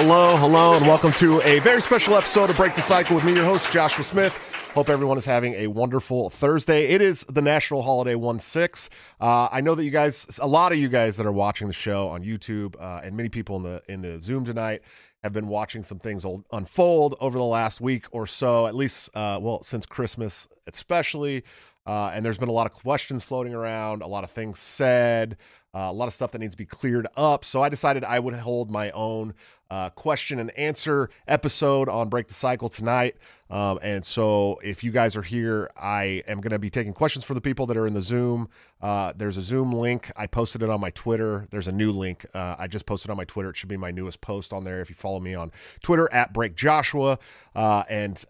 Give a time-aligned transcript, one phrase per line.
[0.00, 3.34] Hello, hello, and welcome to a very special episode of Break the Cycle with me,
[3.34, 4.32] your host, Joshua Smith.
[4.72, 6.86] Hope everyone is having a wonderful Thursday.
[6.86, 8.90] It is the National Holiday 1 6.
[9.20, 11.72] Uh, I know that you guys, a lot of you guys that are watching the
[11.72, 14.82] show on YouTube, uh, and many people in the in the Zoom tonight,
[15.24, 19.40] have been watching some things unfold over the last week or so, at least, uh,
[19.42, 21.42] well, since Christmas, especially.
[21.88, 25.38] Uh, and there's been a lot of questions floating around, a lot of things said,
[25.74, 27.46] uh, a lot of stuff that needs to be cleared up.
[27.46, 29.32] So I decided I would hold my own
[29.70, 33.16] uh, question and answer episode on Break the Cycle tonight.
[33.48, 37.24] Um, and so if you guys are here, I am going to be taking questions
[37.24, 38.50] from the people that are in the Zoom.
[38.82, 40.12] Uh, there's a Zoom link.
[40.14, 41.46] I posted it on my Twitter.
[41.50, 42.26] There's a new link.
[42.34, 43.50] Uh, I just posted on my Twitter.
[43.50, 44.82] It should be my newest post on there.
[44.82, 47.18] If you follow me on Twitter at Break Joshua,
[47.54, 48.22] uh, and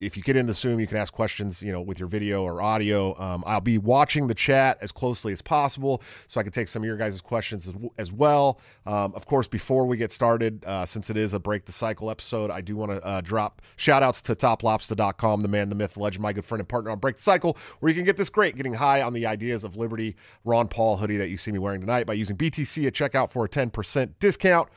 [0.00, 2.44] if you get in the Zoom, you can ask questions, you know, with your video
[2.44, 3.18] or audio.
[3.20, 6.82] Um, I'll be watching the chat as closely as possible so I can take some
[6.82, 8.60] of your guys' questions as, as well.
[8.86, 12.10] Um, of course, before we get started, uh, since it is a break the cycle
[12.10, 15.94] episode, I do want to uh, drop shout outs to toplobster.com, the man, the myth,
[15.94, 18.16] the legend, my good friend and partner on Break the Cycle, where you can get
[18.16, 20.14] this great getting high on the ideas of liberty
[20.44, 23.44] Ron Paul hoodie that you see me wearing tonight by using BTC at checkout for
[23.44, 24.68] a 10% discount.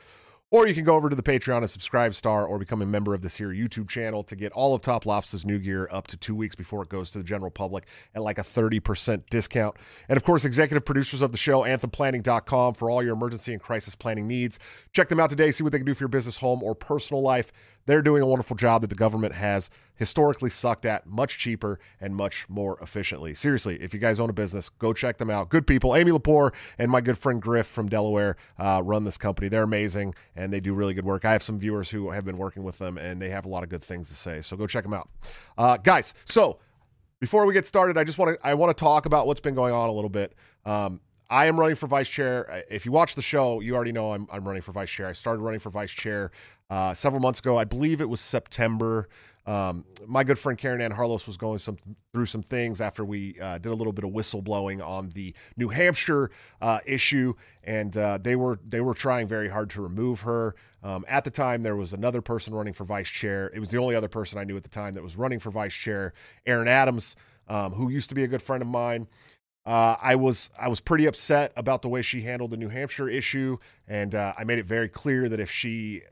[0.52, 3.14] Or you can go over to the Patreon and subscribe star or become a member
[3.14, 6.16] of this here YouTube channel to get all of Top Lobster's new gear up to
[6.18, 9.76] two weeks before it goes to the general public at like a 30% discount.
[10.10, 13.94] And of course, executive producers of the show, anthemplanning.com for all your emergency and crisis
[13.94, 14.58] planning needs.
[14.92, 17.22] Check them out today, see what they can do for your business, home, or personal
[17.22, 17.50] life.
[17.86, 19.70] They're doing a wonderful job that the government has
[20.02, 23.36] historically sucked at much cheaper and much more efficiently.
[23.36, 25.48] Seriously, if you guys own a business, go check them out.
[25.48, 25.94] Good people.
[25.94, 29.48] Amy Lepore and my good friend Griff from Delaware uh, run this company.
[29.48, 31.24] They're amazing and they do really good work.
[31.24, 33.62] I have some viewers who have been working with them and they have a lot
[33.62, 34.40] of good things to say.
[34.40, 35.08] So go check them out.
[35.56, 36.58] Uh, guys, so
[37.20, 39.54] before we get started, I just want to I want to talk about what's been
[39.54, 40.34] going on a little bit.
[40.64, 42.64] Um, I am running for vice chair.
[42.68, 45.06] If you watch the show, you already know I'm, I'm running for vice chair.
[45.06, 46.30] I started running for vice chair
[46.68, 47.56] uh, several months ago.
[47.56, 49.08] I believe it was September.
[49.44, 51.76] Um, my good friend Caryn Ann Harlos was going some
[52.12, 55.68] through some things after we uh, did a little bit of whistleblowing on the New
[55.68, 56.30] Hampshire
[56.60, 60.54] uh, issue, and uh, they were they were trying very hard to remove her.
[60.84, 63.50] Um, at the time, there was another person running for vice chair.
[63.54, 65.50] It was the only other person I knew at the time that was running for
[65.50, 66.12] vice chair,
[66.46, 67.16] Erin Adams,
[67.48, 69.08] um, who used to be a good friend of mine.
[69.64, 73.08] Uh, I was I was pretty upset about the way she handled the New Hampshire
[73.08, 73.58] issue,
[73.88, 76.02] and uh, I made it very clear that if she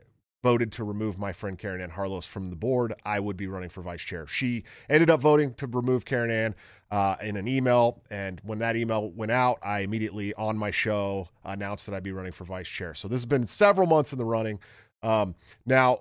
[0.43, 3.69] voted to remove my friend Caryn Ann Harlos from the board, I would be running
[3.69, 4.25] for vice chair.
[4.27, 6.55] She ended up voting to remove Caryn Ann
[6.89, 11.29] uh, in an email, and when that email went out, I immediately on my show
[11.43, 12.93] announced that I'd be running for vice chair.
[12.93, 14.59] So this has been several months in the running.
[15.03, 15.35] Um,
[15.65, 15.99] now,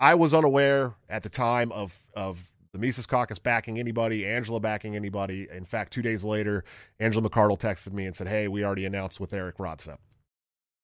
[0.00, 4.96] I was unaware at the time of of the Mises Caucus backing anybody, Angela backing
[4.96, 5.46] anybody.
[5.50, 6.64] In fact, two days later,
[6.98, 9.98] Angela McArdle texted me and said, Hey, we already announced with Eric Rodsep.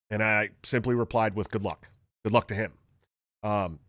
[0.08, 1.88] And I simply replied with good luck.
[2.24, 2.74] Good luck to him.
[3.42, 3.80] Um,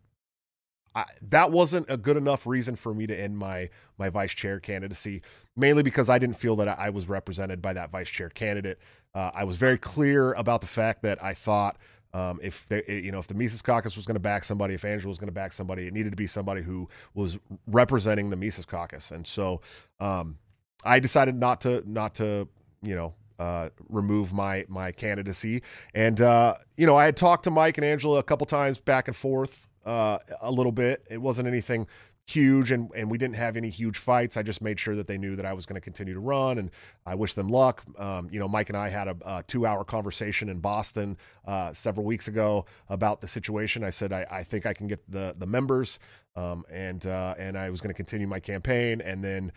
[0.93, 4.59] I, that wasn't a good enough reason for me to end my my vice chair
[4.59, 5.21] candidacy,
[5.55, 8.79] mainly because I didn't feel that I was represented by that vice chair candidate.
[9.13, 11.77] Uh, I was very clear about the fact that I thought
[12.13, 14.83] um, if they, you know, if the Mises Caucus was going to back somebody, if
[14.83, 18.35] Angela was going to back somebody, it needed to be somebody who was representing the
[18.35, 19.11] Mises Caucus.
[19.11, 19.61] And so
[19.99, 20.37] um,
[20.83, 22.47] I decided not to, not to,
[22.81, 25.63] you know, uh, remove my my candidacy.
[25.95, 29.07] And uh, you know, I had talked to Mike and Angela a couple times back
[29.07, 31.07] and forth uh, a little bit.
[31.09, 31.87] It wasn't anything
[32.27, 34.37] huge and, and we didn't have any huge fights.
[34.37, 36.59] I just made sure that they knew that I was going to continue to run
[36.59, 36.69] and
[37.03, 37.83] I wish them luck.
[37.97, 41.73] Um, you know, Mike and I had a, a two hour conversation in Boston uh,
[41.73, 43.83] several weeks ago about the situation.
[43.83, 45.97] I said, I, I think I can get the, the members
[46.35, 49.01] um, and, uh, and I was going to continue my campaign.
[49.01, 49.51] And then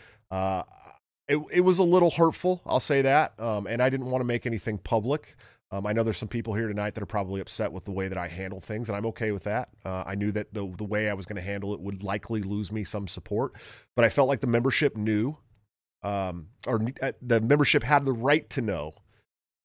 [1.28, 2.62] it, it was a little hurtful.
[2.66, 3.38] I'll say that.
[3.38, 5.36] Um, and I didn't want to make anything public.
[5.70, 8.06] Um, I know there's some people here tonight that are probably upset with the way
[8.06, 9.70] that I handle things, and I'm okay with that.
[9.84, 12.42] Uh, I knew that the the way I was going to handle it would likely
[12.42, 13.54] lose me some support,
[13.96, 15.36] but I felt like the membership knew,
[16.02, 18.94] um, or uh, the membership had the right to know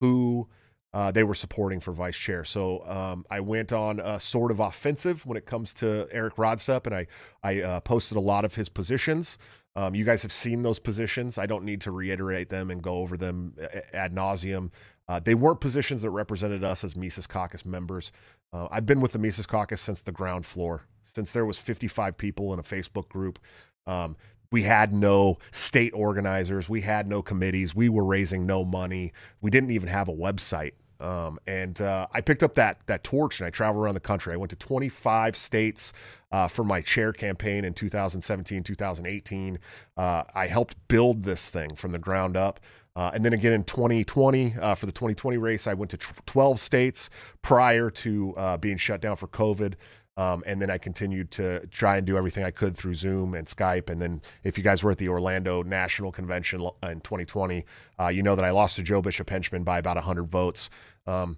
[0.02, 0.48] who
[0.94, 2.44] uh, they were supporting for vice chair.
[2.44, 6.88] So um, I went on a sort of offensive when it comes to Eric Rodsep,
[6.88, 7.08] and I
[7.44, 9.38] I uh, posted a lot of his positions.
[9.80, 11.38] Um, you guys have seen those positions.
[11.38, 13.56] I don't need to reiterate them and go over them
[13.94, 14.72] ad nauseum.
[15.08, 18.12] Uh, they weren't positions that represented us as Mises Caucus members.
[18.52, 22.18] Uh, I've been with the Mises Caucus since the ground floor, since there was 55
[22.18, 23.40] people in a Facebook group.
[23.88, 24.18] Um,
[24.52, 26.68] we had no state organizers.
[26.68, 27.74] We had no committees.
[27.74, 29.14] We were raising no money.
[29.40, 30.74] We didn't even have a website.
[31.00, 34.34] Um, and uh, I picked up that that torch and I traveled around the country.
[34.34, 35.94] I went to 25 states
[36.32, 39.60] uh, for my chair campaign in 2017, 2018.
[39.98, 42.60] Uh, I helped build this thing from the ground up.
[42.96, 46.60] Uh, and then again in 2020, uh, for the 2020 race, I went to 12
[46.60, 47.10] states
[47.42, 49.76] prior to uh, being shut down for COVID.
[50.20, 53.48] Um, and then I continued to try and do everything I could through Zoom and
[53.48, 53.90] Skype.
[53.90, 57.66] And then, if you guys were at the Orlando National Convention in 2020,
[57.98, 60.70] uh, you know that I lost to Joe Bishop Henchman by about 100 votes.
[61.08, 61.38] Um,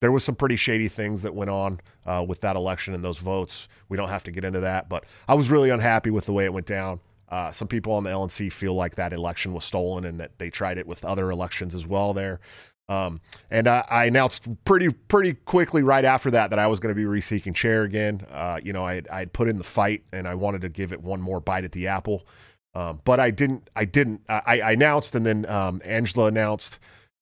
[0.00, 3.18] there was some pretty shady things that went on uh, with that election and those
[3.18, 3.68] votes.
[3.90, 6.46] We don't have to get into that, but I was really unhappy with the way
[6.46, 6.98] it went down.
[7.28, 10.48] Uh, some people on the LNC feel like that election was stolen and that they
[10.48, 12.40] tried it with other elections as well there.
[12.88, 13.20] Um,
[13.50, 17.00] and I, I, announced pretty pretty quickly right after that that I was going to
[17.00, 18.26] be reseeking chair again.
[18.30, 21.00] Uh, you know, I had put in the fight and I wanted to give it
[21.00, 22.26] one more bite at the apple,
[22.74, 23.70] um, but I didn't.
[23.76, 24.22] I didn't.
[24.28, 26.78] I, I announced and then um, Angela announced.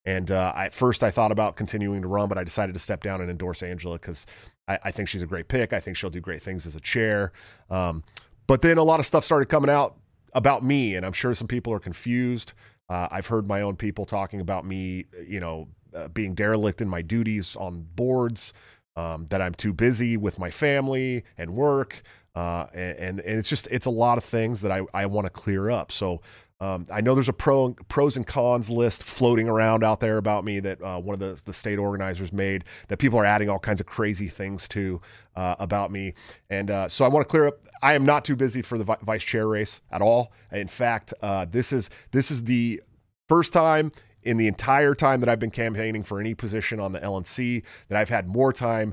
[0.06, 3.02] And uh, at first, I thought about continuing to run, but I decided to step
[3.02, 4.26] down and endorse Angela because
[4.66, 5.74] I, I, think she's a great pick.
[5.74, 7.32] I think she'll do great things as a chair.
[7.68, 8.02] Um,
[8.46, 9.96] but then a lot of stuff started coming out
[10.32, 12.54] about me, and I'm sure some people are confused.
[12.90, 16.88] Uh, I've heard my own people talking about me, you know, uh, being derelict in
[16.88, 18.52] my duties on boards,
[18.96, 22.02] um, that I'm too busy with my family and work.
[22.34, 25.26] Uh, and, and, and, it's just, it's a lot of things that I, I want
[25.26, 25.92] to clear up.
[25.92, 26.20] So
[26.60, 30.44] um, I know there's a pro, pros and cons list floating around out there about
[30.44, 33.58] me that uh, one of the, the state organizers made that people are adding all
[33.58, 35.00] kinds of crazy things to
[35.36, 36.12] uh, about me.
[36.50, 37.60] And uh, so I want to clear up.
[37.82, 40.32] I am not too busy for the vi- vice chair race at all.
[40.52, 42.82] In fact, uh, this is this is the
[43.26, 43.90] first time
[44.22, 47.98] in the entire time that I've been campaigning for any position on the LNC that
[47.98, 48.92] I've had more time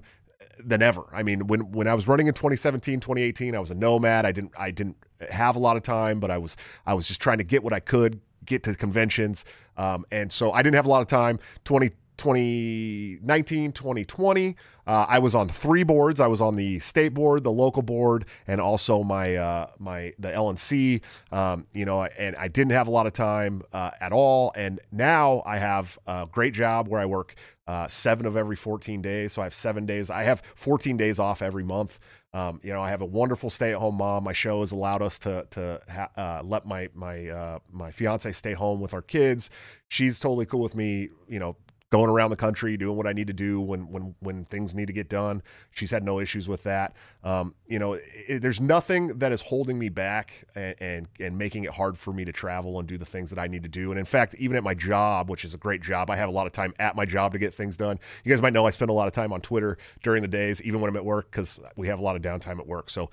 [0.64, 1.04] than ever.
[1.12, 4.26] I mean, when when I was running in 2017, 2018, I was a nomad.
[4.26, 4.96] I didn't I didn't
[5.30, 6.56] have a lot of time, but I was
[6.86, 9.46] I was just trying to get what I could get to conventions.
[9.78, 11.40] Um, and so I didn't have a lot of time.
[11.66, 14.56] 20 2019, 2020.
[14.86, 16.20] Uh, I was on three boards.
[16.20, 20.32] I was on the state board, the local board, and also my uh, my the
[20.32, 21.02] LNC.
[21.32, 24.52] Um, you know, and I didn't have a lot of time uh, at all.
[24.56, 27.36] And now I have a great job where I work
[27.68, 29.34] uh, seven of every 14 days.
[29.34, 30.10] So I have seven days.
[30.10, 32.00] I have 14 days off every month.
[32.38, 34.24] Um, you know, I have a wonderful stay-at-home mom.
[34.24, 38.32] My show has allowed us to to ha- uh, let my my uh, my fiance
[38.34, 39.50] stay home with our kids.
[39.88, 41.10] She's totally cool with me.
[41.28, 41.56] You know,
[41.90, 44.88] going around the country doing what I need to do when when when things need
[44.88, 45.42] to get done.
[45.72, 46.94] She's had no issues with that.
[47.24, 51.64] Um, you know, it, there's nothing that is holding me back and, and, and making
[51.64, 53.92] it hard for me to travel and do the things that I need to do.
[53.92, 56.32] And in fact, even at my job, which is a great job, I have a
[56.32, 58.00] lot of time at my job to get things done.
[58.24, 60.62] You guys might know I spend a lot of time on Twitter during the days,
[60.64, 62.90] even when I'm at work, because we have a lot of downtime at work.
[62.90, 63.10] So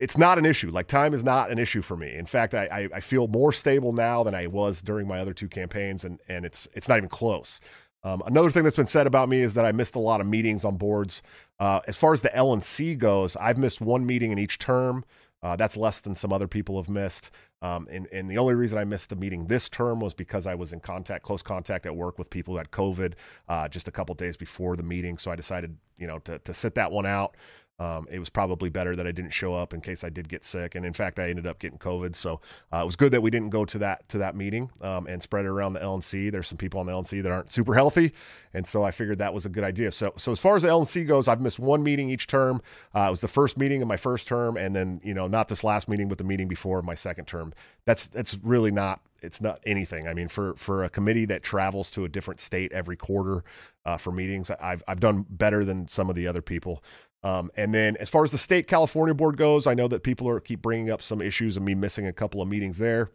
[0.00, 0.70] it's not an issue.
[0.70, 2.14] Like time is not an issue for me.
[2.16, 5.34] In fact, I, I, I, feel more stable now than I was during my other
[5.34, 7.60] two campaigns, and and it's it's not even close.
[8.02, 10.26] Um, another thing that's been said about me is that I missed a lot of
[10.26, 11.22] meetings on boards.
[11.58, 15.04] Uh, as far as the LNC goes, I've missed one meeting in each term.
[15.42, 17.30] Uh, that's less than some other people have missed.
[17.62, 20.54] Um, and, and the only reason I missed a meeting this term was because I
[20.54, 23.14] was in contact, close contact at work with people who had COVID
[23.48, 25.18] uh, just a couple days before the meeting.
[25.18, 27.36] So I decided, you know, to, to sit that one out.
[27.80, 30.44] Um, it was probably better that I didn't show up in case I did get
[30.44, 32.14] sick, and in fact, I ended up getting COVID.
[32.14, 35.06] So uh, it was good that we didn't go to that to that meeting um,
[35.06, 36.30] and spread it around the LNC.
[36.30, 38.12] There's some people on the LNC that aren't super healthy,
[38.52, 39.92] and so I figured that was a good idea.
[39.92, 42.60] So so as far as the LNC goes, I've missed one meeting each term.
[42.94, 45.48] Uh, it was the first meeting of my first term, and then you know not
[45.48, 47.49] this last meeting, but the meeting before my second term.
[47.84, 50.08] That's that's really not it's not anything.
[50.08, 53.44] I mean, for for a committee that travels to a different state every quarter
[53.84, 56.82] uh, for meetings, I've I've done better than some of the other people.
[57.22, 60.28] Um, and then as far as the state California board goes, I know that people
[60.28, 63.10] are keep bringing up some issues of me missing a couple of meetings there.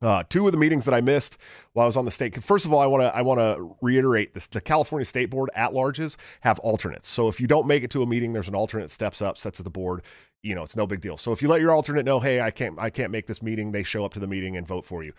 [0.00, 1.38] Uh, two of the meetings that I missed
[1.72, 2.40] while I was on the state.
[2.42, 5.50] First of all, I want to I want to reiterate this: the California State Board
[5.54, 7.08] at larges have alternates.
[7.08, 9.58] So if you don't make it to a meeting, there's an alternate steps up, sets
[9.58, 10.02] at the board.
[10.42, 11.16] You know, it's no big deal.
[11.16, 13.72] So if you let your alternate know, hey, I can't I can't make this meeting,
[13.72, 15.12] they show up to the meeting and vote for you.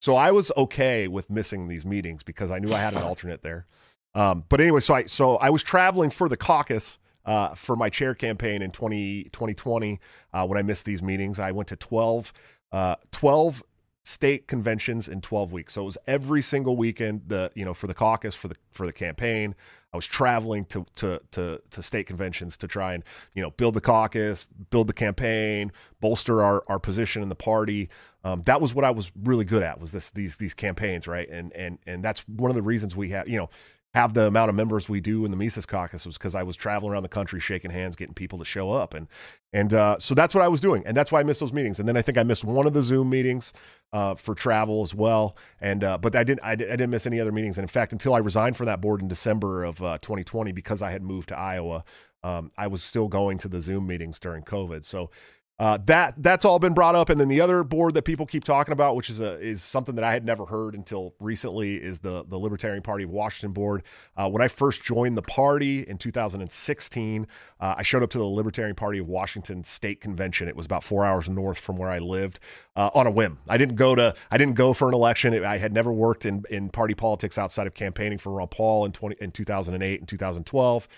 [0.00, 3.42] So I was okay with missing these meetings because I knew I had an alternate
[3.42, 3.66] there.
[4.14, 7.88] Um, but anyway, so I so I was traveling for the caucus uh, for my
[7.88, 10.00] chair campaign in 20, 2020
[10.32, 11.38] uh, when I missed these meetings.
[11.38, 12.32] I went to 12,
[12.72, 13.62] uh, 12
[14.04, 15.74] state conventions in 12 weeks.
[15.74, 18.86] So it was every single weekend the you know for the caucus for the for
[18.86, 19.54] the campaign.
[19.92, 23.04] I was traveling to to to to state conventions to try and
[23.34, 27.90] you know build the caucus, build the campaign, bolster our our position in the party.
[28.24, 31.28] Um, that was what I was really good at was this these these campaigns, right?
[31.28, 33.50] And and and that's one of the reasons we have you know
[33.94, 36.56] have the amount of members we do in the Mises Caucus was because I was
[36.56, 39.06] traveling around the country shaking hands, getting people to show up, and
[39.52, 41.78] and uh, so that's what I was doing, and that's why I missed those meetings.
[41.78, 43.52] And then I think I missed one of the Zoom meetings
[43.92, 47.32] uh, for travel as well, and uh, but I didn't I, didn't miss any other
[47.32, 47.58] meetings.
[47.58, 50.80] And in fact, until I resigned from that board in December of 2020, uh, because
[50.80, 51.84] I had moved to Iowa,
[52.24, 54.86] um, I was still going to the Zoom meetings during COVID.
[54.86, 55.10] So
[55.58, 58.42] uh, that that's all been brought up, and then the other board that people keep
[58.42, 62.00] talking about, which is a is something that I had never heard until recently, is
[62.00, 63.82] the the Libertarian Party of Washington board.
[64.16, 67.26] Uh, when I first joined the party in 2016,
[67.60, 70.48] uh, I showed up to the Libertarian Party of Washington state convention.
[70.48, 72.40] It was about four hours north from where I lived
[72.74, 73.38] uh, on a whim.
[73.46, 75.44] I didn't go to I didn't go for an election.
[75.44, 78.92] I had never worked in in party politics outside of campaigning for Ron Paul in
[78.92, 80.88] 20 in 2008 and 2012.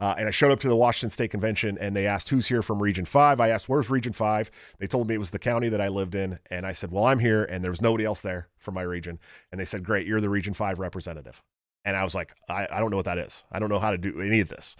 [0.00, 2.62] Uh, and I showed up to the Washington State Convention and they asked, Who's here
[2.62, 3.40] from Region 5?
[3.40, 4.50] I asked, Where's Region 5?
[4.78, 6.38] They told me it was the county that I lived in.
[6.50, 7.44] And I said, Well, I'm here.
[7.44, 9.18] And there was nobody else there from my region.
[9.52, 11.42] And they said, Great, you're the Region 5 representative.
[11.84, 13.44] And I was like, I, I don't know what that is.
[13.52, 14.76] I don't know how to do any of this.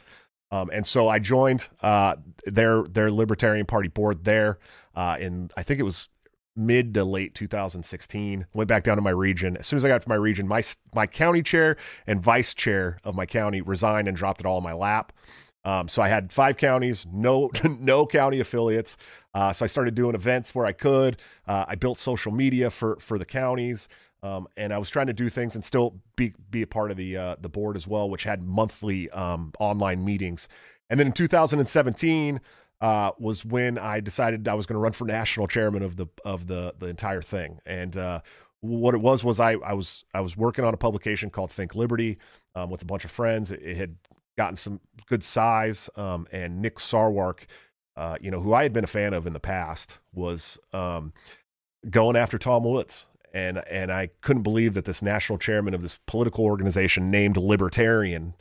[0.50, 4.58] Um, and so I joined uh, their their Libertarian Party board there
[4.94, 6.08] uh, in I think it was
[6.56, 8.46] mid to late 2016.
[8.54, 9.56] Went back down to my region.
[9.56, 10.62] As soon as I got to my region, my
[10.94, 14.64] my county chair and vice chair of my county resigned and dropped it all in
[14.64, 15.12] my lap.
[15.64, 18.96] Um, so I had five counties, no no county affiliates.
[19.34, 21.16] Uh, so I started doing events where I could.
[21.46, 23.88] Uh, I built social media for for the counties.
[24.22, 26.96] Um, and I was trying to do things and still be be a part of
[26.96, 30.48] the uh, the board as well, which had monthly um, online meetings.
[30.88, 32.40] And then in 2017,
[32.84, 36.06] uh, was when I decided I was going to run for national chairman of the
[36.22, 37.58] of the the entire thing.
[37.64, 38.20] And uh,
[38.60, 41.74] what it was was I I was I was working on a publication called Think
[41.74, 42.18] Liberty
[42.54, 43.50] um, with a bunch of friends.
[43.50, 43.96] It, it had
[44.36, 47.46] gotten some good size, um, and Nick Sarwark,
[47.96, 51.14] uh, you know, who I had been a fan of in the past, was um,
[51.88, 53.06] going after Tom Woods.
[53.32, 58.34] And, and I couldn't believe that this national chairman of this political organization named Libertarian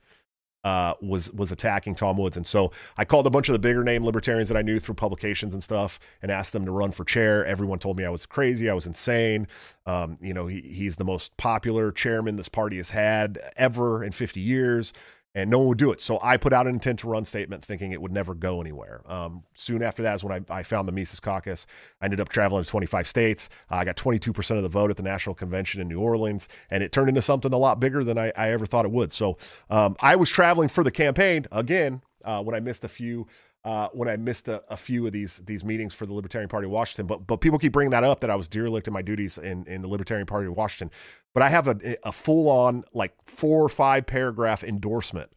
[0.64, 3.84] uh, was was attacking Tom Woods, and so I called a bunch of the bigger
[3.84, 7.04] name libertarians that I knew through publications and stuff, and asked them to run for
[7.04, 7.46] chair.
[7.46, 9.48] Everyone told me I was crazy, I was insane.
[9.86, 14.12] Um, you know, he, he's the most popular chairman this party has had ever in
[14.12, 14.94] 50 years
[15.36, 16.00] and no one would do it.
[16.00, 19.02] So I put out an intent to run statement thinking it would never go anywhere.
[19.06, 21.66] Um, soon after that is when I, I, found the Mises Caucus.
[22.02, 23.50] I ended up traveling to 25 states.
[23.72, 26.84] Uh, I got 22% of the vote at the National Convention in New Orleans, and
[26.84, 29.12] it turned into something a lot bigger than I, I ever thought it would.
[29.12, 29.38] So
[29.70, 33.28] um, I was traveling for the campaign again uh, when I missed a few
[33.66, 36.66] uh, when I missed a, a, few of these these meetings for the Libertarian Party
[36.66, 37.08] of Washington.
[37.08, 39.66] But but people keep bringing that up that I was derelict in my duties in,
[39.68, 40.94] in the Libertarian Party of Washington.
[41.34, 45.32] But I have a, a full on like four or five paragraph endorsement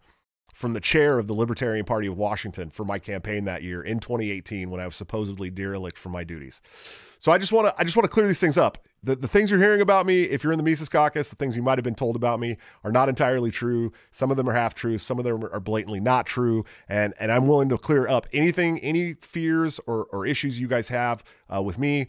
[0.57, 4.01] from the chair of the Libertarian Party of Washington for my campaign that year in
[4.01, 6.63] 2018 when I was supposedly derelict from my duties.
[7.19, 8.79] So I just want to I just want to clear these things up.
[9.03, 11.57] The the things you're hearing about me, if you're in the Mises Caucus, the things
[11.57, 13.93] you might have been told about me are not entirely true.
[14.11, 14.97] Some of them are half true.
[14.97, 16.65] Some of them are blatantly not true.
[16.89, 20.89] And and I'm willing to clear up anything, any fears or or issues you guys
[20.89, 21.23] have
[21.55, 22.07] uh, with me.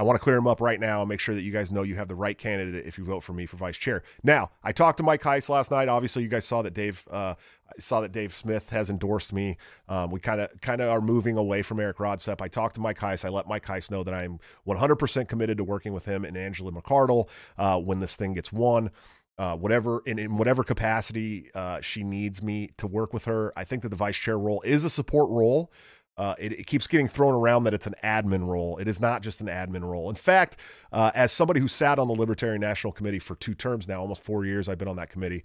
[0.00, 1.82] I want to clear them up right now and make sure that you guys know
[1.82, 4.02] you have the right candidate if you vote for me for vice chair.
[4.22, 5.90] Now, I talked to Mike Heiss last night.
[5.90, 7.34] Obviously, you guys saw that Dave uh,
[7.78, 9.58] saw that Dave Smith has endorsed me.
[9.90, 12.40] Um, we kind of kind of are moving away from Eric Rodsep.
[12.40, 13.26] I talked to Mike Heiss.
[13.26, 16.72] I let Mike Heiss know that I'm 100% committed to working with him and Angela
[16.72, 17.28] McArdle
[17.58, 18.90] uh, when this thing gets won.
[19.36, 23.52] Uh, whatever in, in whatever capacity uh, she needs me to work with her.
[23.54, 25.70] I think that the vice chair role is a support role.
[26.20, 28.76] Uh, it, it, keeps getting thrown around that it's an admin role.
[28.76, 30.10] It is not just an admin role.
[30.10, 30.58] In fact,
[30.92, 34.22] uh, as somebody who sat on the Libertarian National Committee for two terms now, almost
[34.22, 35.44] four years, I've been on that committee.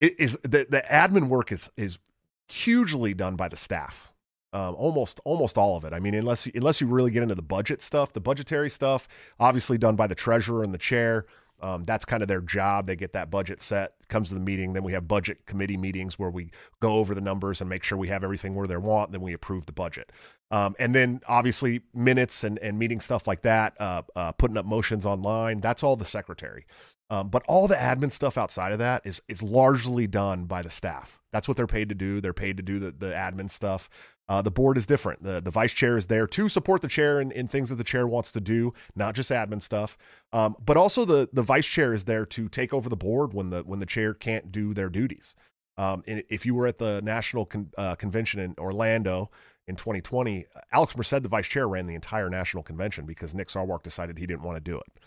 [0.00, 2.00] It is the, the admin work is is
[2.48, 4.10] hugely done by the staff.
[4.52, 5.92] Um, almost almost all of it.
[5.92, 9.06] I mean, unless unless you really get into the budget stuff, the budgetary stuff,
[9.38, 11.24] obviously done by the treasurer and the chair.
[11.62, 12.86] Um, that's kind of their job.
[12.86, 14.72] They get that budget set, comes to the meeting.
[14.72, 16.50] Then we have budget committee meetings where we
[16.80, 19.12] go over the numbers and make sure we have everything where they want.
[19.12, 20.10] Then we approve the budget.
[20.50, 24.66] Um, and then obviously minutes and, and meeting stuff like that, uh, uh, putting up
[24.66, 25.60] motions online.
[25.60, 26.66] That's all the secretary.
[27.10, 30.70] Um, but all the admin stuff outside of that is is largely done by the
[30.70, 31.21] staff.
[31.32, 32.20] That's what they're paid to do.
[32.20, 33.88] They're paid to do the, the admin stuff.
[34.28, 35.22] Uh, the board is different.
[35.22, 37.84] The, the vice chair is there to support the chair in, in things that the
[37.84, 39.96] chair wants to do, not just admin stuff.
[40.32, 43.50] Um, but also the, the vice chair is there to take over the board when
[43.50, 45.34] the when the chair can't do their duties.
[45.78, 49.30] Um, if you were at the national con, uh, convention in Orlando
[49.66, 53.82] in 2020, Alex Merced, the vice chair, ran the entire national convention because Nick Sarwark
[53.82, 55.02] decided he didn't want to do it.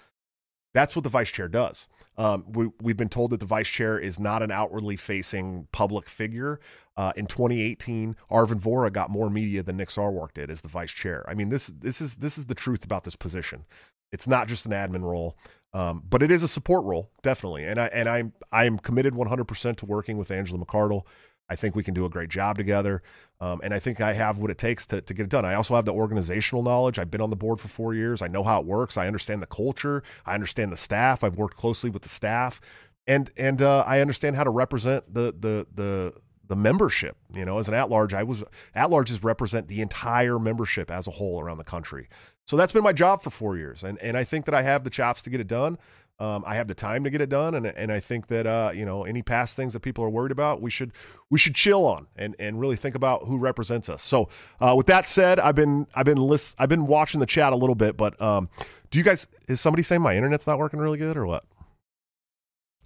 [0.75, 1.87] That's what the vice chair does.
[2.17, 6.09] Um, we, we've been told that the vice chair is not an outwardly facing public
[6.09, 6.59] figure.
[6.97, 10.91] Uh, in 2018, Arvin Vora got more media than Nick Sarwark did as the vice
[10.91, 11.25] chair.
[11.29, 13.63] I mean, this this is this is the truth about this position.
[14.11, 15.37] It's not just an admin role.
[15.73, 19.75] Um, but it is a support role, definitely, and I and I'm I'm committed 100%
[19.77, 21.03] to working with Angela McArdle.
[21.49, 23.03] I think we can do a great job together,
[23.39, 25.45] um, and I think I have what it takes to to get it done.
[25.45, 26.97] I also have the organizational knowledge.
[26.97, 28.21] I've been on the board for four years.
[28.21, 28.97] I know how it works.
[28.97, 30.03] I understand the culture.
[30.25, 31.23] I understand the staff.
[31.23, 32.59] I've worked closely with the staff,
[33.07, 36.13] and and uh, I understand how to represent the the the
[36.47, 37.17] the membership.
[37.33, 41.07] You know, as an at large, I was at larges represent the entire membership as
[41.07, 42.07] a whole around the country.
[42.45, 44.83] So that's been my job for four years, and and I think that I have
[44.83, 45.77] the chops to get it done.
[46.17, 48.71] Um, I have the time to get it done, and and I think that uh,
[48.73, 50.93] you know any past things that people are worried about, we should
[51.29, 54.01] we should chill on and and really think about who represents us.
[54.01, 54.29] So
[54.61, 57.57] uh, with that said, I've been I've been list, I've been watching the chat a
[57.57, 58.49] little bit, but um,
[58.91, 61.43] do you guys is somebody saying my internet's not working really good or what?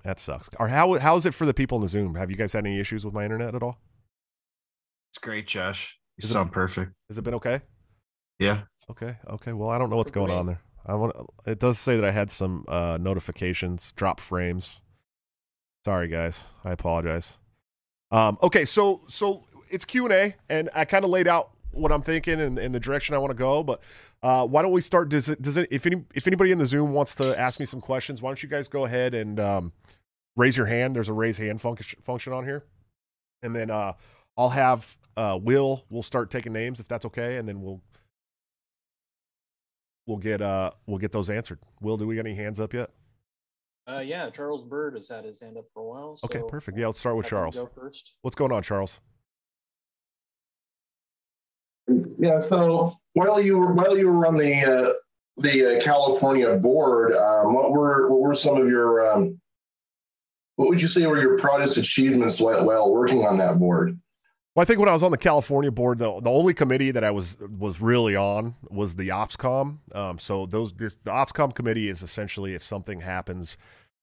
[0.04, 0.50] That sucks.
[0.60, 2.16] Or how how is it for the people in the Zoom?
[2.16, 3.78] Have you guys had any issues with my internet at all?
[5.12, 6.00] It's great, Josh.
[6.18, 6.94] You is sound it, perfect.
[7.10, 7.62] Has it been okay?
[8.40, 8.62] Yeah.
[8.90, 9.18] Okay.
[9.30, 9.54] Okay.
[9.54, 10.62] Well, I don't know what's going on there.
[10.90, 11.16] I want.
[11.46, 14.82] It does say that I had some uh, notifications drop frames.
[15.86, 16.44] Sorry, guys.
[16.66, 17.34] I apologize.
[18.12, 21.92] Um, okay, so so it's Q and A, and I kind of laid out what
[21.92, 23.64] I'm thinking and, and the direction I want to go.
[23.64, 23.82] But
[24.24, 25.10] uh, why don't we start?
[25.10, 25.42] Does it?
[25.42, 25.68] Does it?
[25.70, 28.42] If any if anybody in the Zoom wants to ask me some questions, why don't
[28.42, 29.74] you guys go ahead and um,
[30.36, 30.96] raise your hand?
[30.96, 32.66] There's a raise hand function function on here,
[33.44, 33.94] and then uh,
[34.36, 35.86] I'll have uh, Will.
[35.92, 37.82] We'll start taking names if that's okay, and then we'll
[40.10, 41.60] we'll get uh we'll get those answered.
[41.80, 42.90] Will, do we got any hands up yet?
[43.88, 46.16] Uh, yeah, Charles Bird has had his hand up for a while.
[46.16, 46.78] So okay, perfect.
[46.78, 47.56] Yeah, let's start with Charles.
[47.56, 48.16] Go first.
[48.22, 49.00] What's going on, Charles?
[52.20, 54.94] Yeah, so while you were while you were on the uh,
[55.38, 59.40] the uh, California board, um, what were what were some of your um,
[60.58, 63.98] what would you say were your proudest achievements while, while working on that board?
[64.60, 67.02] Well, I think when I was on the California board, the, the only committee that
[67.02, 69.78] I was was really on was the OPSCOM.
[69.96, 73.56] Um, so those this, the OPSCOM committee is essentially if something happens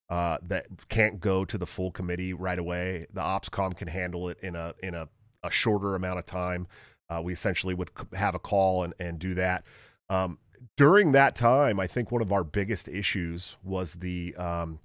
[0.09, 4.41] uh, that can't go to the full committee right away, the OPSCOM can handle it
[4.41, 5.07] in a in a,
[5.43, 6.67] a shorter amount of time.
[7.11, 9.63] Uh, we essentially would have a call and, and do that.
[10.09, 10.39] Um,
[10.79, 14.79] during that time, I think one of our biggest issues was the um,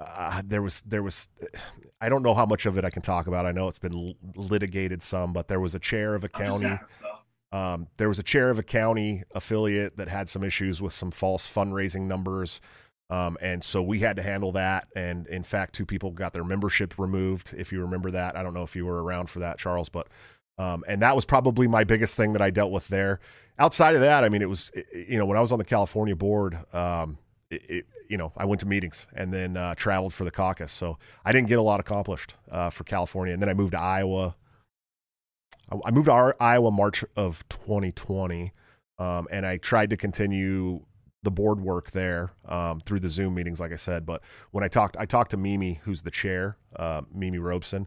[0.00, 1.28] uh, there was there was
[2.00, 3.46] I don't know how much of it I can talk about.
[3.46, 6.78] I know it's been litigated some, but there was a chair of a county.
[7.52, 11.10] Um, there was a chair of a county affiliate that had some issues with some
[11.10, 12.60] false fundraising numbers.
[13.10, 14.86] Um, and so we had to handle that.
[14.94, 17.54] And in fact, two people got their membership removed.
[17.58, 20.06] If you remember that, I don't know if you were around for that, Charles, but
[20.58, 23.18] um, and that was probably my biggest thing that I dealt with there.
[23.58, 26.14] Outside of that, I mean, it was you know when I was on the California
[26.14, 27.18] board, um,
[27.50, 30.72] it, it, you know, I went to meetings and then uh, traveled for the caucus.
[30.72, 33.34] So I didn't get a lot accomplished uh, for California.
[33.34, 34.36] And then I moved to Iowa.
[35.84, 38.52] I, moved to our, Iowa March of 2020,
[38.98, 40.84] um, and I tried to continue
[41.22, 44.06] the board work there um, through the Zoom meetings, like I said.
[44.06, 47.86] But when I talked, I talked to Mimi, who's the chair, uh, Mimi Robson,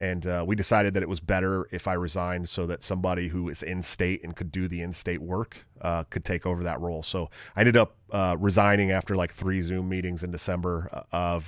[0.00, 3.48] and uh, we decided that it was better if I resigned so that somebody who
[3.48, 6.80] is in state and could do the in state work uh, could take over that
[6.80, 7.02] role.
[7.04, 11.44] So I ended up uh, resigning after like three Zoom meetings in December uh, of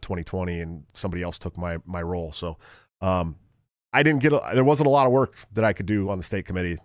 [0.00, 2.32] 2020, uh, and somebody else took my my role.
[2.32, 2.56] So.
[3.00, 3.36] Um,
[3.92, 4.32] I didn't get.
[4.32, 6.78] A, there wasn't a lot of work that I could do on the state committee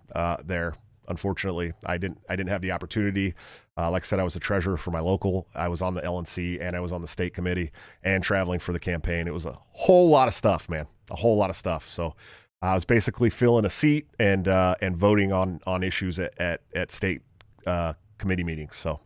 [0.44, 0.74] there
[1.08, 3.34] unfortunately i didn't i didn't have the opportunity.
[3.78, 6.02] Uh, like i said i was a treasurer for my local i was on the
[6.02, 7.72] lnc and i was on the state committee
[8.04, 9.28] and traveling for the campaign.
[9.28, 11.90] It was a whole lot of stuff man a whole lot of stuff.
[11.90, 12.16] So
[12.62, 16.62] i was basically filling a seat and uh, and voting on on issues at at,
[16.74, 17.22] at state
[17.66, 18.76] uh, committee meetings.
[18.76, 19.00] So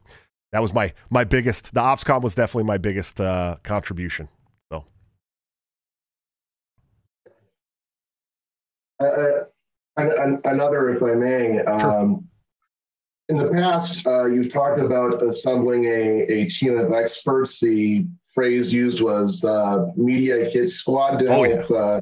[0.52, 4.30] that was my my biggest the opscom was definitely my biggest uh, contribution.
[4.72, 4.86] So.
[9.00, 9.46] Uh,
[10.46, 11.60] another, if I may.
[11.62, 12.28] Um,
[13.30, 17.60] In the past, uh, you've talked about assembling a, a team of experts.
[17.60, 21.76] The phrase used was uh, media hit squad to oh, help, yeah.
[21.76, 22.02] Uh,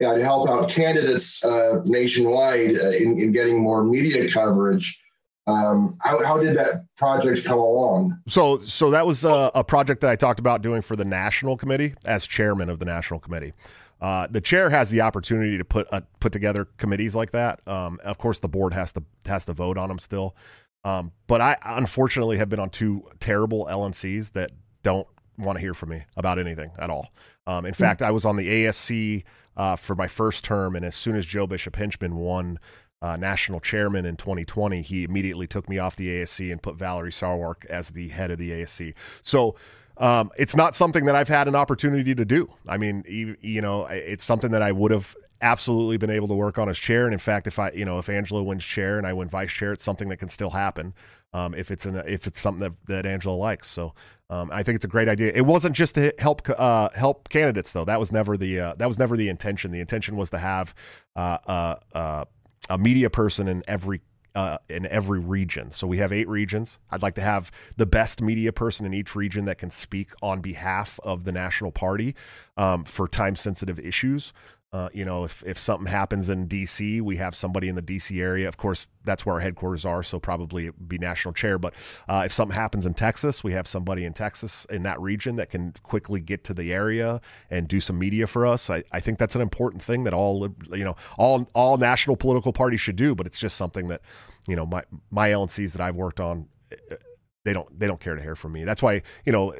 [0.00, 5.02] yeah, to help out candidates uh, nationwide uh, in, in getting more media coverage.
[5.48, 8.20] Um, how, how, did that project come along?
[8.28, 11.56] So, so that was a, a, project that I talked about doing for the national
[11.56, 13.54] committee as chairman of the national committee.
[14.00, 17.66] Uh, the chair has the opportunity to put uh, put together committees like that.
[17.66, 20.36] Um, of course, the board has to has to vote on them still.
[20.84, 25.06] Um, but I unfortunately have been on two terrible LNCs that don't
[25.36, 27.08] want to hear from me about anything at all.
[27.46, 27.82] Um, in mm-hmm.
[27.82, 29.24] fact, I was on the ASC
[29.56, 32.58] uh, for my first term, and as soon as Joe Bishop Henchman won
[33.00, 37.12] uh, national chairman in 2020, he immediately took me off the ASC and put Valerie
[37.12, 38.94] Sarwark as the head of the ASC.
[39.22, 39.56] So
[39.98, 42.48] um, it's not something that I've had an opportunity to do.
[42.66, 46.58] I mean, you, know, it's something that I would have absolutely been able to work
[46.58, 47.04] on as chair.
[47.04, 49.52] And in fact, if I, you know, if Angela wins chair and I win vice
[49.52, 50.94] chair, it's something that can still happen
[51.32, 53.68] um, if it's an, if it's something that, that Angela likes.
[53.68, 53.94] So
[54.30, 55.32] um, I think it's a great idea.
[55.34, 57.84] It wasn't just to help uh, help candidates though.
[57.84, 59.70] That was never the uh, that was never the intention.
[59.70, 60.74] The intention was to have
[61.16, 62.24] uh, uh, uh
[62.70, 64.02] a media person in every
[64.38, 65.72] uh, in every region.
[65.72, 66.78] So we have eight regions.
[66.92, 70.40] I'd like to have the best media person in each region that can speak on
[70.40, 72.14] behalf of the national party
[72.56, 74.32] um, for time sensitive issues.
[74.70, 78.20] Uh, you know, if, if something happens in DC, we have somebody in the DC
[78.20, 78.46] area.
[78.46, 81.58] Of course, that's where our headquarters are, so probably it would be national chair.
[81.58, 81.72] But
[82.06, 85.48] uh, if something happens in Texas, we have somebody in Texas in that region that
[85.48, 88.68] can quickly get to the area and do some media for us.
[88.68, 92.52] I, I think that's an important thing that all you know all all national political
[92.52, 93.14] parties should do.
[93.14, 94.02] But it's just something that
[94.46, 96.96] you know my my LNCs that I've worked on eh,
[97.44, 98.64] they don't they don't care to hear from me.
[98.64, 99.54] That's why you know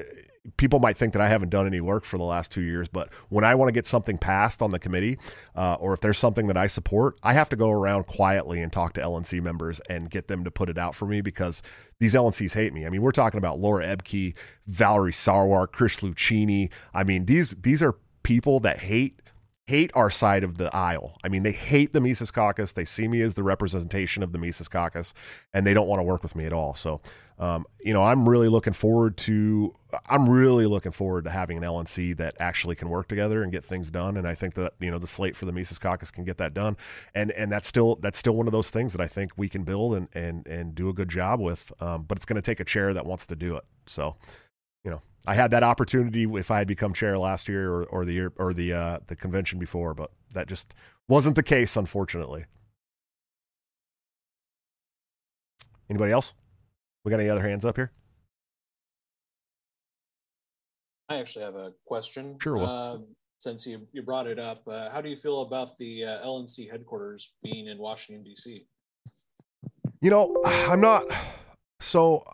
[0.56, 3.08] people might think that I haven't done any work for the last two years, but
[3.28, 5.18] when I want to get something passed on the committee,
[5.54, 8.72] uh, or if there's something that I support, I have to go around quietly and
[8.72, 11.62] talk to LNC members and get them to put it out for me because
[12.00, 12.86] these LNCs hate me.
[12.86, 14.34] I mean, we're talking about Laura Ebke,
[14.66, 16.70] Valerie Sarwar, Chris Lucchini.
[16.94, 19.20] I mean, these these are people that hate
[19.68, 21.18] hate our side of the aisle.
[21.22, 22.72] I mean, they hate the Mises Caucus.
[22.72, 25.12] They see me as the representation of the Mises Caucus,
[25.52, 26.74] and they don't want to work with me at all.
[26.74, 27.02] So,
[27.38, 29.74] um, you know, I'm really looking forward to.
[30.08, 33.62] I'm really looking forward to having an LNC that actually can work together and get
[33.62, 34.16] things done.
[34.16, 36.54] And I think that you know the slate for the Mises Caucus can get that
[36.54, 36.78] done.
[37.14, 39.64] And and that's still that's still one of those things that I think we can
[39.64, 41.70] build and and and do a good job with.
[41.78, 43.64] Um, but it's going to take a chair that wants to do it.
[43.84, 44.16] So,
[44.82, 48.06] you know, I had that opportunity if I had become chair last year or, or
[48.06, 50.74] the year or the uh, the convention before, but that just
[51.06, 52.46] wasn't the case, unfortunately.
[55.90, 56.32] Anybody else?
[57.04, 57.92] We got any other hands up here?
[61.10, 62.38] I actually have a question.
[62.40, 62.64] Sure.
[62.64, 62.98] Uh,
[63.38, 66.70] since you, you brought it up, uh, how do you feel about the uh, LNC
[66.70, 68.66] headquarters being in Washington D.C.?
[70.00, 71.04] You know, I'm not.
[71.80, 72.24] So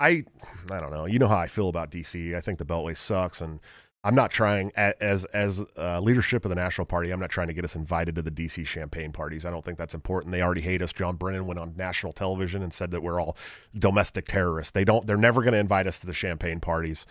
[0.00, 0.24] I
[0.70, 1.06] I don't know.
[1.06, 2.34] You know how I feel about DC.
[2.34, 3.60] I think the Beltway sucks, and
[4.02, 7.10] I'm not trying as as uh, leadership of the National Party.
[7.10, 9.44] I'm not trying to get us invited to the DC champagne parties.
[9.44, 10.32] I don't think that's important.
[10.32, 10.92] They already hate us.
[10.92, 13.36] John Brennan went on national television and said that we're all
[13.78, 14.72] domestic terrorists.
[14.72, 15.06] They don't.
[15.06, 17.04] They're never going to invite us to the champagne parties.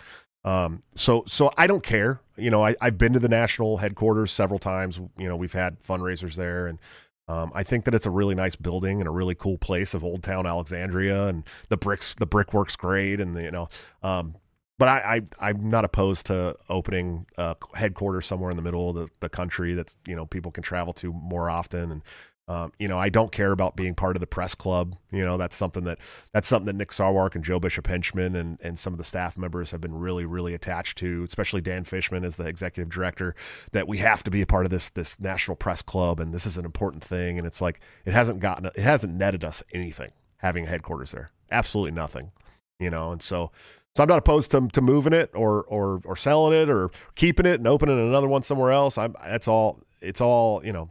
[0.44, 2.22] Um, so so I don't care.
[2.38, 5.00] You know, I, I've been to the national headquarters several times.
[5.18, 6.80] You know, we've had fundraisers there and
[7.30, 10.04] um, I think that it's a really nice building and a really cool place of
[10.04, 13.70] Old Town Alexandria, and the bricks, the brickwork's great, and the, you know,
[14.02, 14.36] um,
[14.80, 18.96] but I, I am not opposed to opening a headquarters somewhere in the middle of
[18.96, 22.02] the, the country that's you know people can travel to more often and
[22.50, 24.96] um, you know, I don't care about being part of the press club.
[25.12, 26.00] You know, that's something that
[26.34, 29.38] that's something that Nick Sarwark and Joe Bishop Henchman and and some of the staff
[29.38, 33.36] members have been really really attached to, especially Dan Fishman as the executive director.
[33.72, 36.48] That we have to be a part of this this national press club, and this
[36.48, 37.38] is an important thing.
[37.38, 41.30] And it's like it hasn't gotten it hasn't netted us anything having a headquarters there.
[41.52, 42.32] Absolutely nothing.
[42.80, 43.52] You know, and so
[43.96, 47.46] so I'm not opposed to, to moving it or or or selling it or keeping
[47.46, 48.98] it and opening another one somewhere else.
[48.98, 49.82] I'm that's all.
[50.02, 50.90] It's all you know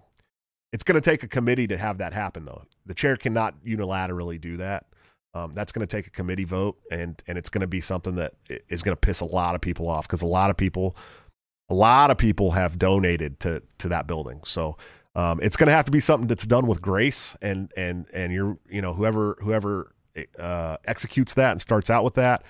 [0.72, 2.62] it's going to take a committee to have that happen, though.
[2.86, 4.86] The chair cannot unilaterally do that.
[5.34, 8.16] Um, that's going to take a committee vote, and and it's going to be something
[8.16, 8.34] that
[8.68, 10.96] is going to piss a lot of people off because a lot of people,
[11.68, 14.40] a lot of people have donated to to that building.
[14.44, 14.76] So
[15.14, 18.32] um, it's going to have to be something that's done with grace, and and and
[18.32, 19.92] you're you know whoever whoever
[20.38, 22.42] uh, executes that and starts out with that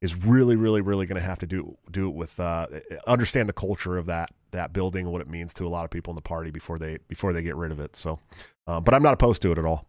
[0.00, 2.66] is really really really going to have to do do it with uh,
[3.06, 5.90] understand the culture of that that building and what it means to a lot of
[5.90, 7.94] people in the party before they before they get rid of it.
[7.94, 8.18] So,
[8.66, 9.86] uh, but I'm not opposed to it at all.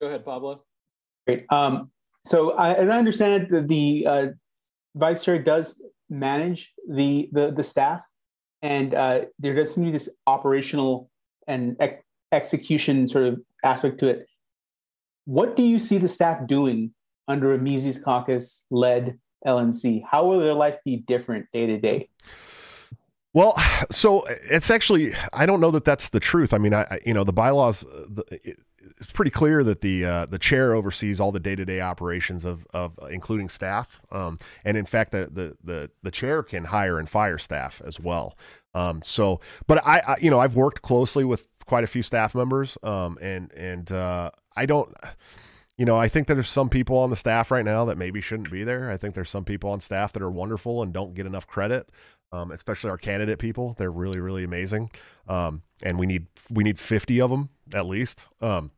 [0.00, 0.64] Go ahead, Pablo.
[1.26, 1.46] Great.
[1.50, 1.90] Um,
[2.24, 4.26] so, I, as I understand it, the, the uh,
[4.96, 8.04] vice chair does manage the the, the staff,
[8.62, 11.08] and uh, there does seem to be this operational
[11.46, 14.26] and ec- execution sort of aspect to it.
[15.24, 16.92] What do you see the staff doing
[17.28, 20.04] under a Mises Caucus led LNC?
[20.04, 22.08] How will their life be different day to day?
[23.34, 23.56] Well,
[23.90, 26.52] so it's actually I don't know that that's the truth.
[26.52, 27.80] I mean, I, you know the bylaws.
[27.80, 28.24] The,
[29.00, 32.44] it's pretty clear that the uh, the chair oversees all the day to day operations
[32.44, 36.64] of of uh, including staff, um, and in fact, the, the the the chair can
[36.64, 38.36] hire and fire staff as well.
[38.74, 42.34] Um, so, but I, I, you know I've worked closely with quite a few staff
[42.34, 44.94] members, um, and and uh, I don't
[45.82, 48.52] you know, I think there's some people on the staff right now that maybe shouldn't
[48.52, 48.88] be there.
[48.88, 51.88] I think there's some people on staff that are wonderful and don't get enough credit,
[52.30, 53.74] um, especially our candidate people.
[53.76, 54.92] They're really, really amazing,
[55.26, 58.26] um, and we need we need 50 of them at least.
[58.40, 58.70] Um,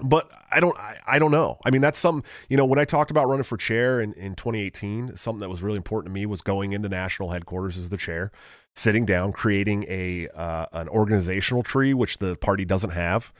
[0.00, 1.58] but I don't I, I don't know.
[1.64, 4.34] I mean that's some you know when I talked about running for chair in, in
[4.34, 7.96] 2018, something that was really important to me was going into national headquarters as the
[7.96, 8.32] chair,
[8.74, 13.32] sitting down, creating a uh, an organizational tree which the party doesn't have,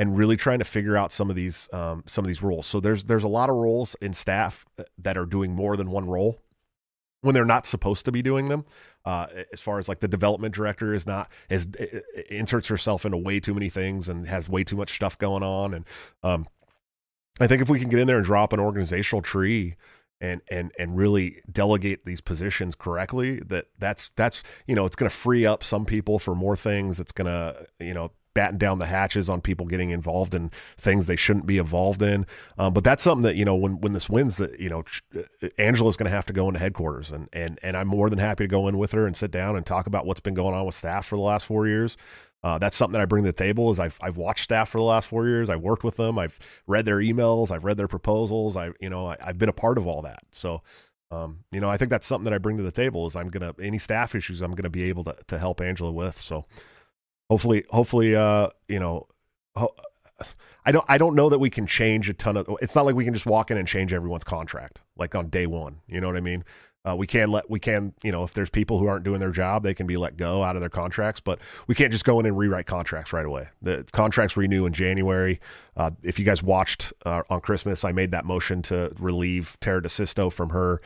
[0.00, 2.66] and really trying to figure out some of these um, some of these roles.
[2.66, 4.64] So there's there's a lot of roles in staff
[4.96, 6.40] that are doing more than one role
[7.20, 8.64] when they're not supposed to be doing them.
[9.04, 11.68] Uh, as far as like the development director is not as
[12.30, 15.74] inserts herself into way too many things and has way too much stuff going on.
[15.74, 15.84] And
[16.22, 16.46] um,
[17.38, 19.76] I think if we can get in there and drop an organizational tree
[20.18, 25.10] and and and really delegate these positions correctly, that that's that's you know it's going
[25.10, 27.00] to free up some people for more things.
[27.00, 31.06] It's going to you know batten down the hatches on people getting involved in things
[31.06, 32.26] they shouldn't be involved in.
[32.58, 34.84] Um, but that's something that you know when when this wins, that you know
[35.16, 38.18] uh, Angela's going to have to go into headquarters, and and and I'm more than
[38.18, 40.54] happy to go in with her and sit down and talk about what's been going
[40.54, 41.96] on with staff for the last four years.
[42.42, 43.70] Uh, that's something that I bring to the table.
[43.70, 45.50] Is I've I've watched staff for the last four years.
[45.50, 46.18] I've worked with them.
[46.18, 47.50] I've read their emails.
[47.50, 48.56] I've read their proposals.
[48.56, 50.20] I you know I, have been a part of all that.
[50.30, 50.62] So.
[51.12, 53.30] Um, you know, I think that's something that I bring to the table is I'm
[53.30, 56.20] gonna any staff issues I'm gonna be able to to help Angela with.
[56.20, 56.44] So,
[57.30, 59.06] hopefully, hopefully, uh, you know,
[59.56, 59.74] ho-
[60.66, 62.46] I don't, I don't know that we can change a ton of.
[62.60, 65.46] It's not like we can just walk in and change everyone's contract like on day
[65.46, 65.80] one.
[65.86, 66.44] You know what I mean?
[66.84, 69.30] Uh, we can let, we can, you know, if there's people who aren't doing their
[69.30, 71.20] job, they can be let go out of their contracts.
[71.20, 73.48] But we can't just go in and rewrite contracts right away.
[73.62, 75.40] The contracts renew in January.
[75.76, 79.82] Uh, if you guys watched uh, on Christmas, I made that motion to relieve Tara
[79.82, 80.80] DeSisto from her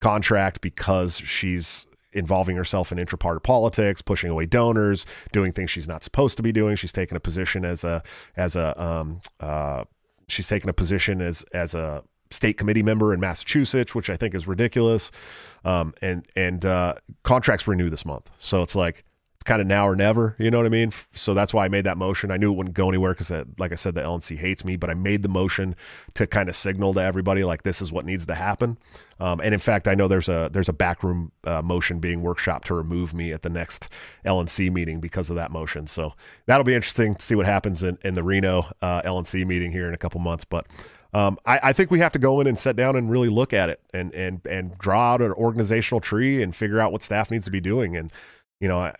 [0.00, 1.86] contract because she's
[2.18, 6.52] involving herself in intra-party politics, pushing away donors, doing things she's not supposed to be
[6.52, 6.76] doing.
[6.76, 8.02] She's taken a position as a
[8.36, 9.84] as a um, uh,
[10.28, 14.34] she's taken a position as as a state committee member in Massachusetts, which I think
[14.34, 15.10] is ridiculous.
[15.64, 19.04] Um, and and uh, contracts renew this month, so it's like
[19.44, 20.36] kind of now or never.
[20.38, 20.92] You know what I mean?
[21.14, 22.30] So that's why I made that motion.
[22.30, 24.90] I knew it wouldn't go anywhere because, like I said, the LNC hates me, but
[24.90, 25.74] I made the motion
[26.14, 28.78] to kind of signal to everybody like this is what needs to happen.
[29.20, 32.64] Um, and in fact, I know there's a there's a backroom uh, motion being workshopped
[32.64, 33.88] to remove me at the next
[34.24, 35.86] LNC meeting because of that motion.
[35.86, 36.14] So
[36.46, 39.88] that'll be interesting to see what happens in, in the Reno uh, LNC meeting here
[39.88, 40.44] in a couple months.
[40.44, 40.66] But
[41.14, 43.54] um, I, I, think we have to go in and sit down and really look
[43.54, 47.30] at it and and and draw out an organizational tree and figure out what staff
[47.30, 47.96] needs to be doing.
[47.96, 48.12] And
[48.60, 48.92] you know,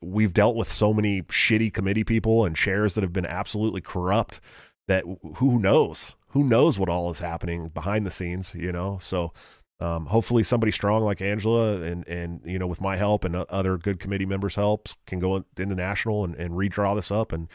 [0.00, 4.40] we've dealt with so many shitty committee people and chairs that have been absolutely corrupt
[4.86, 5.04] that
[5.36, 6.16] who knows?
[6.28, 8.98] Who knows what all is happening behind the scenes you know?
[9.00, 9.32] So
[9.80, 13.78] um, hopefully somebody strong like angela and and you know with my help and other
[13.78, 17.48] good committee members helps can go into national and, and redraw this up and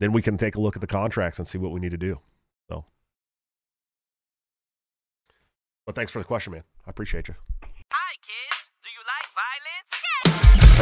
[0.00, 1.96] then we can take a look at the contracts and see what we need to
[1.96, 2.20] do.
[2.70, 2.84] So.
[5.86, 6.64] But thanks for the question man.
[6.86, 7.34] I appreciate you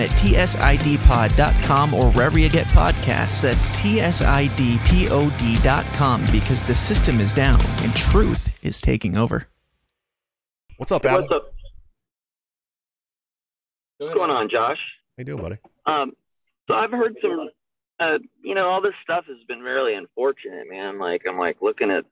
[0.00, 3.42] at tsidpod.com or wherever you get podcasts.
[3.42, 4.70] That's tsidpod.com
[6.32, 9.48] because the system is down and truth is taking over.
[10.76, 11.22] What's up, Adam?
[11.22, 11.52] What's up?
[13.98, 14.78] What's going on, Josh?
[15.16, 15.56] How you doing, buddy?
[15.86, 16.12] Um,
[16.68, 17.48] so I've heard some,
[17.98, 21.00] uh, you know, all this stuff has been really unfortunate, man.
[21.00, 22.04] Like I'm like looking at,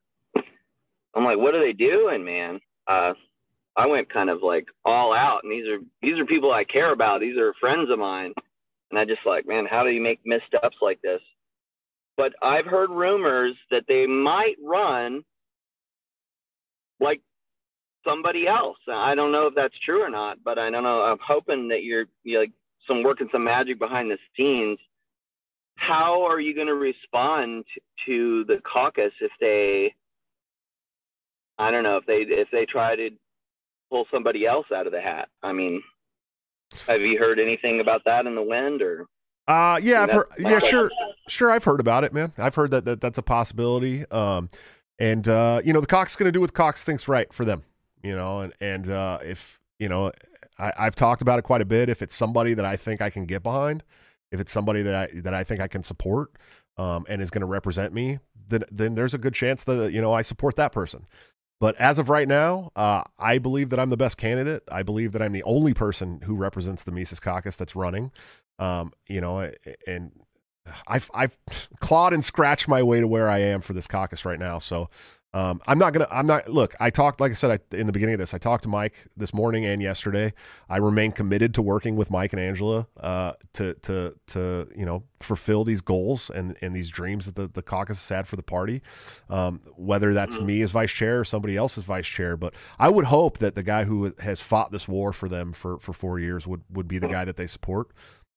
[1.14, 2.58] I'm like, what are they doing, man?
[2.88, 3.12] Uh,
[3.76, 6.92] I went kind of like all out, and these are these are people I care
[6.92, 7.20] about.
[7.20, 8.32] These are friends of mine,
[8.90, 11.20] and I just like, man, how do you make missteps like this?
[12.16, 15.22] But I've heard rumors that they might run
[17.00, 17.20] like
[18.06, 18.78] somebody else.
[18.90, 21.02] I don't know if that's true or not, but I don't know.
[21.02, 22.52] I'm hoping that you're, you're like
[22.88, 24.78] some working some magic behind the scenes.
[25.74, 27.64] How are you going to respond
[28.06, 29.94] to the caucus if they
[31.58, 33.10] I don't know if they if they try to
[33.90, 35.28] pull somebody else out of the hat.
[35.42, 35.82] I mean,
[36.86, 39.06] have you heard anything about that in the wind or?
[39.48, 40.90] Uh, yeah, I've heard, yeah, sure,
[41.28, 41.52] sure.
[41.52, 42.32] I've heard about it, man.
[42.36, 44.04] I've heard that, that that's a possibility.
[44.10, 44.48] Um,
[44.98, 47.62] and, uh, you know, the Cox going to do what Cox thinks right for them,
[48.02, 50.10] you know, and, and, uh, if, you know,
[50.58, 51.88] I, I've talked about it quite a bit.
[51.88, 53.84] If it's somebody that I think I can get behind,
[54.32, 56.32] if it's somebody that I, that I think I can support,
[56.76, 58.18] um, and is going to represent me,
[58.48, 61.06] then, then there's a good chance that, you know, I support that person.
[61.58, 64.62] But as of right now, uh, I believe that I'm the best candidate.
[64.70, 68.12] I believe that I'm the only person who represents the Mises Caucus that's running.
[68.58, 69.50] Um, you know,
[69.86, 70.12] and
[70.86, 71.38] I've I've
[71.80, 74.58] clawed and scratched my way to where I am for this caucus right now.
[74.58, 74.88] So
[75.36, 76.08] um, I'm not gonna.
[76.10, 76.48] I'm not.
[76.48, 77.20] Look, I talked.
[77.20, 79.66] Like I said I, in the beginning of this, I talked to Mike this morning
[79.66, 80.32] and yesterday.
[80.70, 85.02] I remain committed to working with Mike and Angela uh, to to to you know
[85.20, 88.42] fulfill these goals and and these dreams that the, the caucus has had for the
[88.42, 88.80] party.
[89.28, 92.88] Um, whether that's me as vice chair or somebody else as vice chair, but I
[92.88, 96.18] would hope that the guy who has fought this war for them for for four
[96.18, 97.88] years would would be the guy that they support.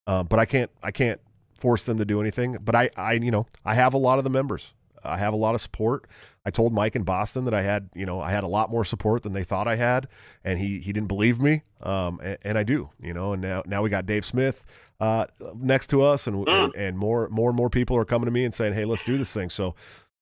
[0.05, 0.69] Um, but I can't.
[0.83, 1.21] I can't
[1.53, 2.57] force them to do anything.
[2.61, 4.73] But I, I, you know, I have a lot of the members.
[5.03, 6.07] I have a lot of support.
[6.45, 8.83] I told Mike in Boston that I had, you know, I had a lot more
[8.85, 10.07] support than they thought I had,
[10.43, 13.33] and he he didn't believe me, um, and, and I do, you know.
[13.33, 14.65] And now now we got Dave Smith
[14.99, 18.31] uh, next to us, and, and and more more and more people are coming to
[18.31, 19.49] me and saying, hey, let's do this thing.
[19.49, 19.75] So.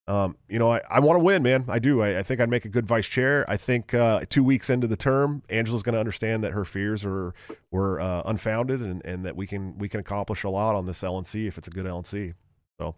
[0.10, 1.66] Um, you know, I, I want to win, man.
[1.68, 2.02] I do.
[2.02, 3.44] I, I think I'd make a good vice chair.
[3.50, 7.04] I think uh, two weeks into the term, Angela's going to understand that her fears
[7.04, 7.34] are
[7.72, 11.02] were uh, unfounded, and, and that we can we can accomplish a lot on this
[11.02, 12.36] LNC if it's a good LNC.
[12.80, 12.96] So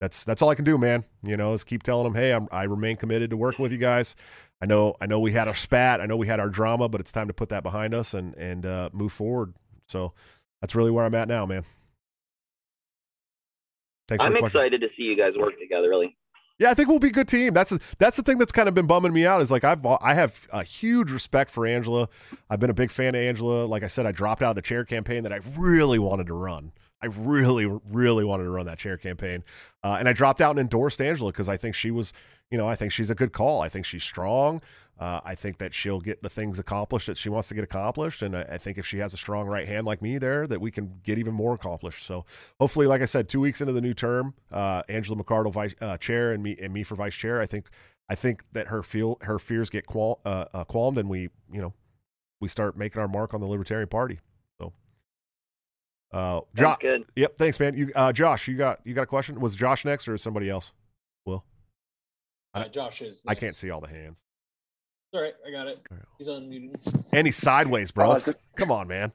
[0.00, 1.04] that's that's all I can do, man.
[1.22, 3.78] You know, is keep telling them, hey, I'm, I remain committed to working with you
[3.78, 4.14] guys.
[4.60, 7.00] I know I know we had our spat, I know we had our drama, but
[7.00, 9.54] it's time to put that behind us and and uh, move forward.
[9.88, 10.12] So
[10.60, 11.64] that's really where I'm at now, man.
[14.08, 15.88] Thanks I'm excited to see you guys work together.
[15.88, 16.16] Really.
[16.58, 17.52] Yeah, I think we'll be a good team.
[17.52, 20.14] That's that's the thing that's kind of been bumming me out is like I've I
[20.14, 22.08] have a huge respect for Angela.
[22.48, 23.66] I've been a big fan of Angela.
[23.66, 26.34] Like I said, I dropped out of the chair campaign that I really wanted to
[26.34, 26.72] run.
[27.02, 29.44] I really, really wanted to run that chair campaign,
[29.84, 32.12] uh, and I dropped out and endorsed Angela because I think she was,
[32.50, 33.60] you know, I think she's a good call.
[33.60, 34.62] I think she's strong.
[34.98, 38.22] Uh, I think that she'll get the things accomplished that she wants to get accomplished,
[38.22, 40.58] and I, I think if she has a strong right hand like me there, that
[40.60, 42.06] we can get even more accomplished.
[42.06, 42.24] So
[42.58, 45.98] hopefully, like I said, two weeks into the new term, uh, Angela McArdle vice uh,
[45.98, 47.42] chair and me and me for vice chair.
[47.42, 47.66] I think
[48.08, 51.60] I think that her feel her fears get qual, uh, uh, qualmed, and we you
[51.60, 51.74] know
[52.40, 54.20] we start making our mark on the Libertarian Party.
[56.12, 57.04] So, uh, Josh, good.
[57.16, 57.76] yep, thanks, man.
[57.76, 59.38] You, uh, Josh, you got you got a question?
[59.40, 60.72] Was Josh next or is somebody else?
[61.24, 61.44] Will
[62.54, 63.22] Uh, Josh is.
[63.26, 64.24] I can't see all the hands.
[65.12, 65.80] All right, I got it.
[66.18, 67.06] He's unmuted.
[67.12, 68.12] And he's sideways, bro.
[68.16, 69.12] Oh, Come on, man.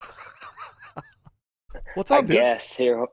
[1.94, 2.36] What's I up, dude?
[2.36, 3.06] guess here.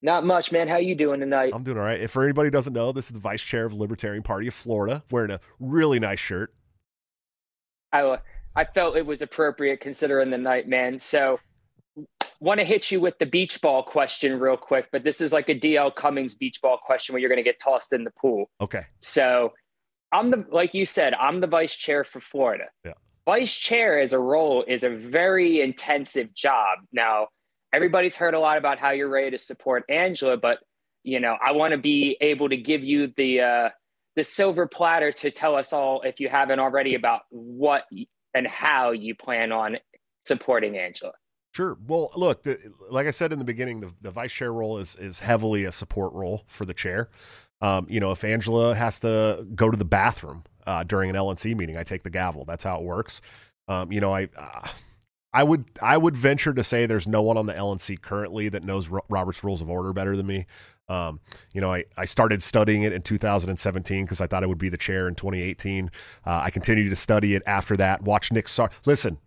[0.00, 0.68] Not much, man.
[0.68, 1.52] How you doing tonight?
[1.54, 2.00] I'm doing all right.
[2.00, 4.54] If for anybody doesn't know, this is the vice chair of the Libertarian Party of
[4.54, 6.54] Florida, wearing a really nice shirt.
[7.92, 8.18] I
[8.54, 10.98] I felt it was appropriate considering the night, man.
[10.98, 11.40] So,
[12.40, 15.48] want to hit you with the beach ball question real quick, but this is like
[15.48, 18.50] a DL Cummings beach ball question where you're going to get tossed in the pool.
[18.60, 18.86] Okay.
[19.00, 19.52] So,
[20.12, 22.64] I'm the like you said, I'm the vice chair for Florida.
[22.84, 22.94] Yeah.
[23.26, 26.78] Vice chair as a role is a very intensive job.
[26.92, 27.28] Now,
[27.74, 30.60] everybody's heard a lot about how you're ready to support Angela, but
[31.04, 33.68] you know, I want to be able to give you the uh,
[34.16, 37.84] the silver platter to tell us all, if you haven't already, about what
[38.34, 39.78] and how you plan on
[40.26, 41.12] supporting Angela.
[41.58, 41.76] Sure.
[41.88, 42.56] Well, look, the,
[42.88, 45.72] like I said in the beginning, the, the vice chair role is is heavily a
[45.72, 47.08] support role for the chair.
[47.60, 51.56] Um, you know, if Angela has to go to the bathroom uh, during an LNC
[51.56, 52.44] meeting, I take the gavel.
[52.44, 53.20] That's how it works.
[53.66, 54.68] Um, you know, I uh,
[55.32, 58.62] I would I would venture to say there's no one on the LNC currently that
[58.62, 60.46] knows Ro- Robert's Rules of Order better than me.
[60.88, 61.18] Um,
[61.52, 64.68] you know, I, I started studying it in 2017 because I thought I would be
[64.68, 65.90] the chair in 2018.
[66.24, 68.02] Uh, I continued to study it after that.
[68.02, 68.70] Watch Nick Sar.
[68.86, 69.18] Listen,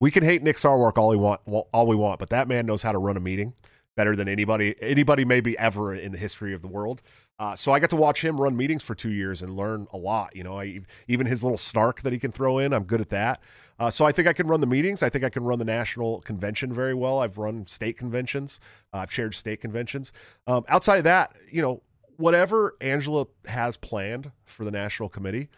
[0.00, 2.82] we can hate Nick Sarwark all we want, all we want, but that man knows
[2.82, 3.54] how to run a meeting
[3.96, 7.02] better than anybody anybody maybe ever in the history of the world.
[7.40, 9.96] Uh, so I got to watch him run meetings for two years and learn a
[9.96, 10.36] lot.
[10.36, 13.08] You know, I, even his little snark that he can throw in, I'm good at
[13.10, 13.40] that.
[13.78, 15.02] Uh, so I think I can run the meetings.
[15.02, 17.18] I think I can run the national convention very well.
[17.18, 18.60] I've run state conventions.
[18.92, 20.12] Uh, I've chaired state conventions.
[20.46, 21.82] Um, outside of that, you know,
[22.18, 25.48] whatever Angela has planned for the national committee,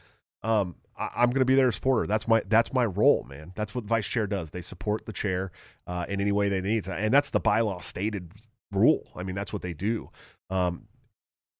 [0.42, 2.06] um, I, I'm going to be there to support her.
[2.06, 3.52] That's my that's my role, man.
[3.56, 4.50] That's what vice chair does.
[4.50, 5.50] They support the chair
[5.86, 8.30] uh, in any way they need, and that's the bylaw stated
[8.70, 9.08] rule.
[9.16, 10.10] I mean, that's what they do.
[10.50, 10.86] Um,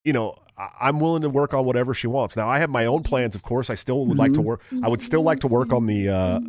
[0.04, 2.36] you know, I, I'm willing to work on whatever she wants.
[2.36, 3.70] Now, I have my own plans, of course.
[3.70, 4.62] I still would like to work.
[4.82, 6.08] I would still like to work on the.
[6.08, 6.14] Uh,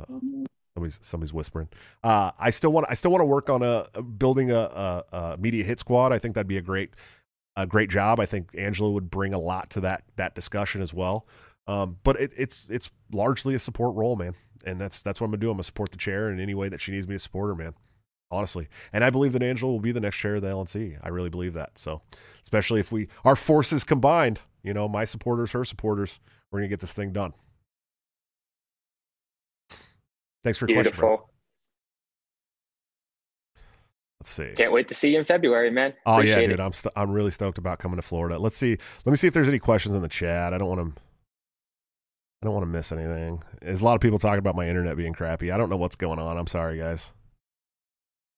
[0.00, 0.18] uh,
[0.74, 1.68] somebody's somebody's whispering.
[2.02, 2.86] Uh, I still want.
[2.88, 6.12] I still want to work on a, a building a, a, a media hit squad.
[6.12, 6.94] I think that'd be a great
[7.56, 8.20] a great job.
[8.20, 11.26] I think Angela would bring a lot to that that discussion as well.
[11.66, 14.34] Um, but it, it's it's largely a support role, man,
[14.64, 15.50] and that's that's what I'm gonna do.
[15.50, 17.54] I'm gonna support the chair in any way that she needs me to support her,
[17.54, 17.74] man.
[18.30, 20.98] Honestly, and I believe that Angela will be the next chair of the LNC.
[21.02, 21.76] I really believe that.
[21.76, 22.00] So,
[22.42, 26.18] especially if we our forces combined, you know, my supporters, her supporters,
[26.50, 27.34] we're gonna get this thing done.
[30.42, 30.98] Thanks for your question.
[30.98, 31.28] bro.
[34.22, 34.52] Let's see.
[34.54, 35.94] Can't wait to see you in February, man.
[36.06, 36.60] Oh yeah, dude, it.
[36.60, 38.38] I'm st- I'm really stoked about coming to Florida.
[38.38, 38.78] Let's see.
[39.04, 40.54] Let me see if there's any questions in the chat.
[40.54, 41.02] I don't want to.
[42.40, 43.42] I don't want to miss anything.
[43.60, 45.50] There's a lot of people talking about my internet being crappy.
[45.50, 46.36] I don't know what's going on.
[46.36, 47.10] I'm sorry, guys.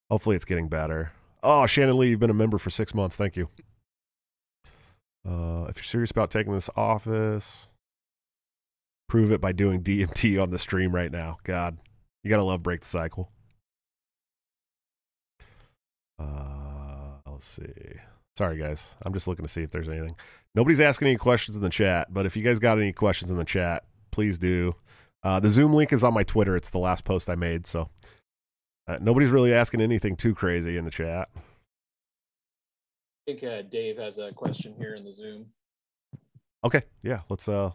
[0.08, 1.12] Hopefully, it's getting better.
[1.42, 3.14] Oh, Shannon Lee, you've been a member for six months.
[3.14, 3.50] Thank you.
[5.28, 7.68] Uh, if you're serious about taking this office,
[9.06, 11.36] prove it by doing DMT on the stream right now.
[11.44, 11.76] God,
[12.22, 13.30] you gotta love break the cycle.
[16.18, 17.64] Uh, let's see.
[18.36, 18.94] Sorry, guys.
[19.02, 20.16] I'm just looking to see if there's anything.
[20.54, 23.36] Nobody's asking any questions in the chat, but if you guys got any questions in
[23.36, 24.74] the chat, please do.
[25.22, 26.56] Uh, the Zoom link is on my Twitter.
[26.56, 27.88] It's the last post I made, so
[28.86, 31.28] uh, nobody's really asking anything too crazy in the chat.
[31.34, 31.40] I
[33.32, 35.46] think uh, Dave has a question here in the Zoom.
[36.64, 37.70] Okay, yeah, let's uh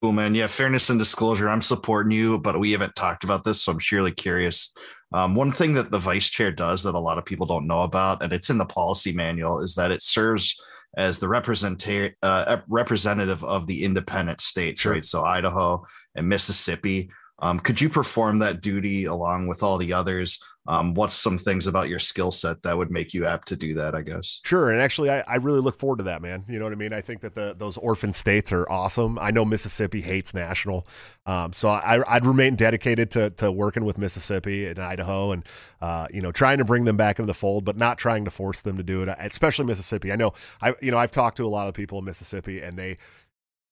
[0.00, 0.32] Cool, man.
[0.32, 1.48] Yeah, fairness and disclosure.
[1.48, 4.72] I'm supporting you, but we haven't talked about this, so I'm surely curious.
[5.12, 7.80] Um, one thing that the vice chair does that a lot of people don't know
[7.80, 10.60] about, and it's in the policy manual, is that it serves
[10.96, 14.92] as the representa- uh, representative of the independent states, Sure.
[14.92, 15.04] right?
[15.04, 17.10] So Idaho and Mississippi.
[17.40, 20.40] Um, could you perform that duty along with all the others?
[20.66, 23.74] Um, what's some things about your skill set that would make you apt to do
[23.74, 23.94] that?
[23.94, 24.40] I guess.
[24.44, 26.44] Sure, and actually, I, I really look forward to that, man.
[26.46, 26.92] You know what I mean?
[26.92, 29.18] I think that the those orphan states are awesome.
[29.18, 30.86] I know Mississippi hates national,
[31.26, 35.44] um, so I, I'd remain dedicated to to working with Mississippi and Idaho, and
[35.80, 38.30] uh, you know, trying to bring them back into the fold, but not trying to
[38.30, 39.08] force them to do it.
[39.18, 40.12] Especially Mississippi.
[40.12, 42.76] I know I you know I've talked to a lot of people in Mississippi, and
[42.76, 42.98] they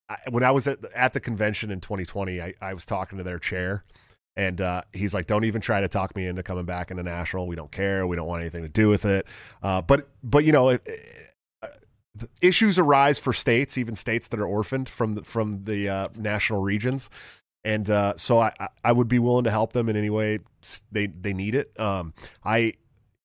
[0.08, 3.24] I, when I was at at the convention in 2020, I, I was talking to
[3.24, 3.84] their chair.
[4.38, 7.46] And uh, he's like, "Don't even try to talk me into coming back into national.
[7.46, 8.06] We don't care.
[8.06, 9.26] We don't want anything to do with it."
[9.62, 10.86] Uh, but, but you know, it,
[11.62, 11.68] uh,
[12.42, 16.60] issues arise for states, even states that are orphaned from the, from the uh, national
[16.62, 17.08] regions,
[17.64, 20.40] and uh, so I, I- I would be willing to help them in any way
[20.92, 21.72] they they need it.
[21.80, 22.12] Um,
[22.44, 22.74] I,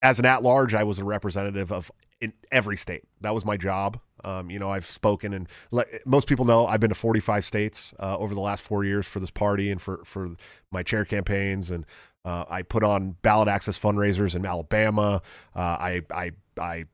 [0.01, 3.03] as an at large, I was a representative of in every state.
[3.19, 3.99] That was my job.
[4.23, 7.93] Um, you know, I've spoken and le- most people know I've been to 45 states
[7.99, 10.31] uh, over the last four years for this party and for for
[10.71, 11.85] my chair campaigns and.
[12.23, 15.23] Uh, I put on ballot access fundraisers in Alabama.
[15.55, 16.85] Uh, I, I I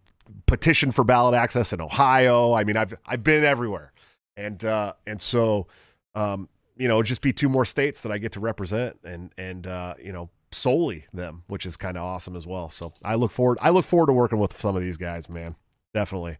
[0.45, 2.53] petitioned for ballot access in Ohio.
[2.53, 3.91] I mean, I've I've been everywhere,
[4.37, 5.67] and uh, and so
[6.15, 9.67] um, you know, just be two more states that I get to represent, and and
[9.67, 12.69] uh, you know, solely them, which is kind of awesome as well.
[12.69, 13.57] So I look forward.
[13.61, 15.55] I look forward to working with some of these guys, man.
[15.93, 16.37] Definitely.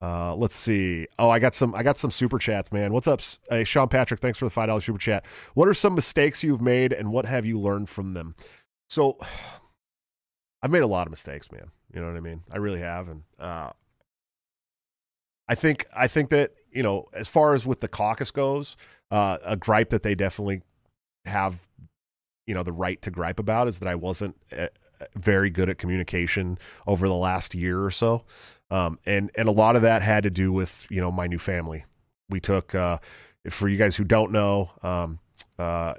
[0.00, 1.08] Uh, let's see.
[1.18, 1.74] Oh, I got some.
[1.74, 2.92] I got some super chats, man.
[2.92, 3.20] What's up,
[3.50, 4.20] hey, Sean Patrick?
[4.20, 5.24] Thanks for the five dollars super chat.
[5.54, 8.36] What are some mistakes you've made, and what have you learned from them?
[8.88, 9.18] So,
[10.62, 11.70] I've made a lot of mistakes, man.
[11.92, 12.42] You know what I mean?
[12.50, 13.70] I really have, and uh,
[15.48, 18.76] I think I think that you know, as far as with the caucus goes,
[19.10, 20.62] uh, a gripe that they definitely
[21.24, 21.66] have,
[22.46, 24.66] you know, the right to gripe about is that I wasn't uh,
[25.16, 28.24] very good at communication over the last year or so,
[28.70, 31.38] um, and and a lot of that had to do with you know my new
[31.38, 31.84] family.
[32.30, 32.98] We took, uh,
[33.48, 35.18] for you guys who don't know, um,
[35.58, 35.94] uh,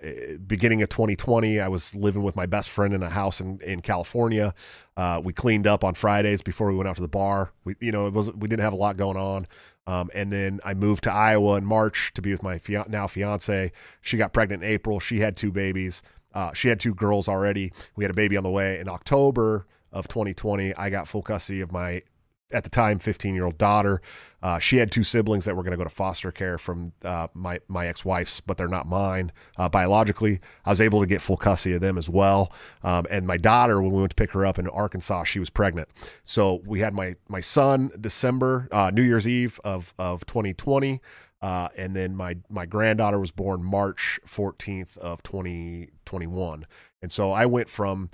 [0.48, 3.82] beginning of 2020, I was living with my best friend in a house in, in
[3.82, 4.54] California.
[4.96, 7.52] Uh, we cleaned up on Fridays before we went out to the bar.
[7.66, 9.48] We, you know, it was we didn't have a lot going on.
[9.86, 13.72] Um, and then I moved to Iowa in March to be with my now fiance.
[14.02, 15.00] She got pregnant in April.
[15.00, 16.04] She had two babies.
[16.34, 17.74] Uh, she had two girls already.
[17.96, 18.80] We had a baby on the way.
[18.80, 22.04] In October of 2020, I got full custody of my
[22.52, 24.02] at the time 15 year old daughter.
[24.42, 27.28] Uh, she had two siblings that were going to go to foster care from uh,
[27.34, 29.32] my my ex-wife's but they're not mine.
[29.58, 32.52] Uh, biologically i was able to get full custody of them as well.
[32.84, 35.50] Um, and my daughter when we went to pick her up in arkansas she was
[35.50, 35.90] pregnant.
[36.26, 41.02] So we had my my son december uh, new year's eve of of 2020
[41.42, 46.66] uh, and then my my granddaughter was born march 14th of 2021
[47.02, 48.10] and so i went from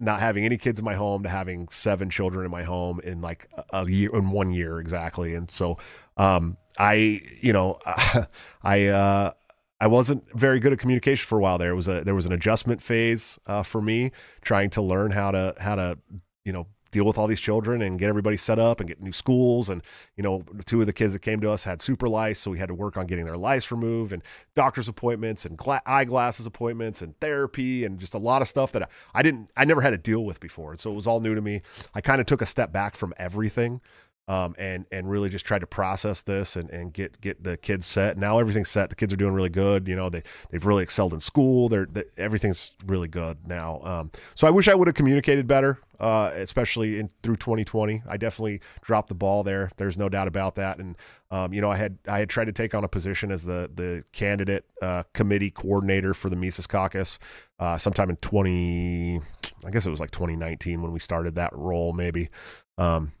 [0.00, 3.20] not having any kids in my home to having seven children in my home in
[3.20, 5.76] like a year in one year exactly and so
[6.16, 7.78] um i you know
[8.62, 9.32] i uh
[9.80, 11.70] I wasn't very good at communication for a while there.
[11.70, 14.10] It was a there was an adjustment phase uh, for me
[14.42, 15.98] trying to learn how to how to
[16.44, 19.12] you know deal with all these children and get everybody set up and get new
[19.12, 19.68] schools.
[19.68, 19.82] And
[20.16, 22.58] you know two of the kids that came to us had super lice so we
[22.58, 24.22] had to work on getting their lice removed and
[24.54, 28.82] doctor's appointments and gla- eyeglasses appointments and therapy and just a lot of stuff that
[28.82, 30.70] I, I didn't I never had to deal with before.
[30.70, 31.62] And so it was all new to me.
[31.94, 33.80] I kind of took a step back from everything
[34.28, 37.86] um, and and really just tried to process this and, and get get the kids
[37.86, 38.18] set.
[38.18, 38.90] Now everything's set.
[38.90, 39.88] The kids are doing really good.
[39.88, 41.68] You know, they they've really excelled in school.
[41.70, 43.80] They're, they everything's really good now.
[43.82, 48.02] Um, so I wish I would have communicated better, uh, especially in through 2020.
[48.06, 49.70] I definitely dropped the ball there.
[49.78, 50.78] There's no doubt about that.
[50.78, 50.96] And
[51.30, 53.70] um, you know, I had I had tried to take on a position as the
[53.74, 57.18] the candidate uh, committee coordinator for the Mises Caucus
[57.58, 59.22] uh, sometime in 20.
[59.64, 62.28] I guess it was like 2019 when we started that role, maybe.
[62.76, 63.12] Um,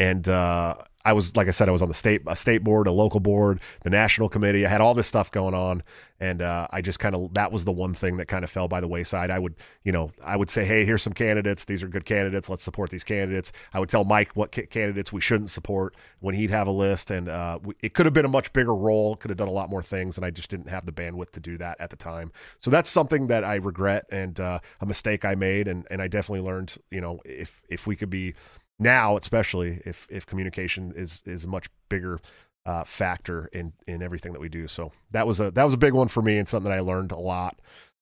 [0.00, 2.86] and uh, I was like I said, I was on the state a state board,
[2.86, 4.64] a local board, the national committee.
[4.64, 5.82] I had all this stuff going on,
[6.20, 8.66] and uh, I just kind of that was the one thing that kind of fell
[8.66, 9.30] by the wayside.
[9.30, 11.66] I would, you know, I would say, hey, here's some candidates.
[11.66, 12.48] These are good candidates.
[12.48, 13.52] Let's support these candidates.
[13.74, 17.10] I would tell Mike what ca- candidates we shouldn't support when he'd have a list,
[17.10, 19.16] and uh, we, it could have been a much bigger role.
[19.16, 21.40] Could have done a lot more things, and I just didn't have the bandwidth to
[21.40, 22.32] do that at the time.
[22.58, 26.08] So that's something that I regret and uh, a mistake I made, and and I
[26.08, 28.34] definitely learned, you know, if if we could be
[28.80, 32.18] now especially if if communication is is a much bigger
[32.66, 34.66] uh, factor in in everything that we do.
[34.66, 36.80] So that was a that was a big one for me and something that I
[36.80, 37.60] learned a lot.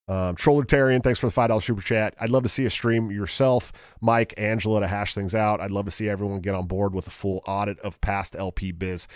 [0.08, 2.14] Um, Trolletarian, thanks for the five dollars super chat.
[2.20, 5.60] I'd love to see a stream yourself, Mike, Angela, to hash things out.
[5.60, 8.72] I'd love to see everyone get on board with a full audit of past LP
[8.72, 9.06] biz.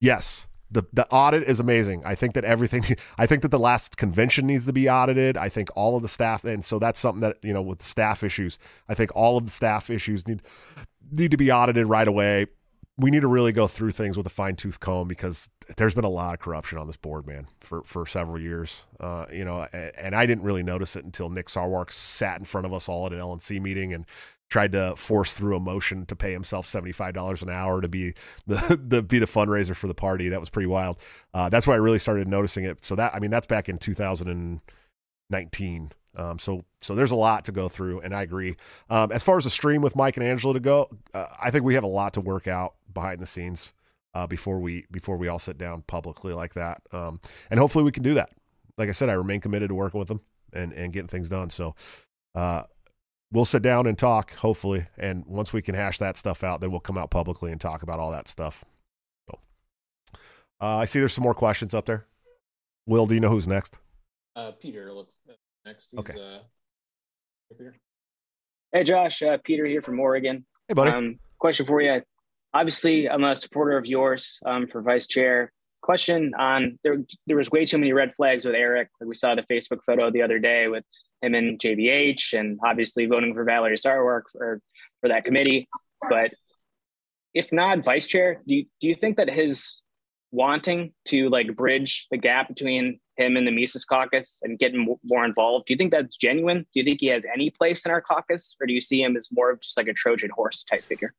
[0.00, 2.02] Yes, the the audit is amazing.
[2.04, 2.84] I think that everything.
[3.18, 5.36] I think that the last convention needs to be audited.
[5.38, 8.22] I think all of the staff, and so that's something that you know with staff
[8.22, 8.58] issues.
[8.88, 10.42] I think all of the staff issues need
[11.12, 12.46] need to be audited right away.
[12.98, 16.04] We need to really go through things with a fine tooth comb because there's been
[16.04, 18.82] a lot of corruption on this board, man, for for several years.
[19.00, 22.44] Uh, you know, and, and, I didn't really notice it until Nick Sarwark sat in
[22.44, 24.04] front of us all at an LNC meeting and
[24.50, 27.88] tried to force through a motion to pay himself seventy five dollars an hour to
[27.88, 28.12] be
[28.46, 30.28] the, the be the fundraiser for the party.
[30.28, 30.98] That was pretty wild.
[31.32, 32.84] Uh, that's why I really started noticing it.
[32.84, 35.92] So that I mean, that's back in 2019.
[36.16, 38.56] Um, so so there's a lot to go through, and I agree.
[38.90, 41.64] Um, as far as the stream with Mike and Angela to go, uh, I think
[41.64, 43.72] we have a lot to work out behind the scenes
[44.14, 46.82] uh, before we before we all sit down publicly like that.
[46.92, 48.30] Um, and hopefully we can do that.
[48.76, 50.20] Like I said, I remain committed to working with them
[50.52, 51.50] and and getting things done.
[51.50, 51.74] So
[52.34, 52.64] uh,
[53.32, 56.70] we'll sit down and talk, hopefully, and once we can hash that stuff out, then
[56.70, 58.64] we'll come out publicly and talk about all that stuff.
[59.30, 59.38] So
[60.60, 62.06] uh, I see there's some more questions up there.
[62.86, 63.78] Will, do you know who's next?
[64.34, 65.18] Uh, Peter looks
[65.64, 65.90] next.
[65.90, 66.18] He's, okay.
[66.18, 66.38] Uh,
[67.58, 67.76] here.
[68.72, 69.22] Hey, Josh.
[69.22, 70.44] Uh, Peter here from Oregon.
[70.68, 70.90] Hey, buddy.
[70.90, 72.02] Um, question for you.
[72.54, 75.52] Obviously, I'm a supporter of yours um, for vice chair.
[75.80, 76.98] Question on there.
[77.26, 78.88] There was way too many red flags with Eric.
[79.00, 80.84] Like we saw the Facebook photo the other day with
[81.22, 84.60] him and JBH, and obviously voting for Valerie Sarwark for
[85.00, 85.68] for that committee.
[86.08, 86.30] But
[87.34, 89.80] if not vice chair, do you, do you think that his
[90.30, 95.24] wanting to like bridge the gap between him in the Mises caucus and getting more
[95.24, 95.66] involved.
[95.66, 96.60] Do you think that's genuine?
[96.60, 99.16] Do you think he has any place in our caucus, or do you see him
[99.16, 101.14] as more of just like a Trojan horse type figure?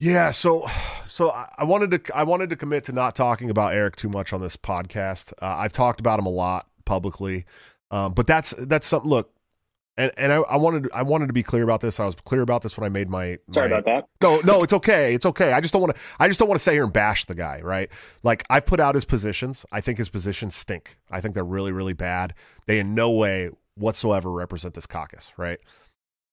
[0.00, 0.66] Yeah, so
[1.06, 4.32] so I wanted to I wanted to commit to not talking about Eric too much
[4.32, 5.32] on this podcast.
[5.40, 7.46] Uh, I've talked about him a lot publicly,
[7.90, 9.08] um, but that's that's something.
[9.08, 9.33] Look,
[9.96, 12.00] and and I, I, wanted I wanted to be clear about this.
[12.00, 13.38] I was clear about this when I made my.
[13.50, 14.08] Sorry my, about that.
[14.20, 15.14] No, no, it's okay.
[15.14, 15.52] It's okay.
[15.52, 16.00] I just don't want to.
[16.18, 17.88] I just don't want to sit here and bash the guy, right?
[18.22, 19.64] Like I've put out his positions.
[19.70, 20.98] I think his positions stink.
[21.10, 22.34] I think they're really, really bad.
[22.66, 25.60] They in no way whatsoever represent this caucus, right?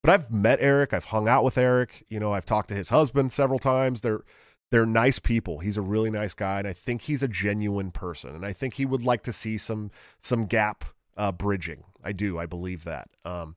[0.03, 0.93] But I've met Eric.
[0.93, 2.05] I've hung out with Eric.
[2.09, 4.01] You know, I've talked to his husband several times.
[4.01, 4.23] They're
[4.71, 5.59] they're nice people.
[5.59, 8.33] He's a really nice guy, and I think he's a genuine person.
[8.33, 10.85] And I think he would like to see some some gap
[11.17, 11.83] uh, bridging.
[12.03, 12.37] I do.
[12.37, 13.09] I believe that.
[13.25, 13.55] Um,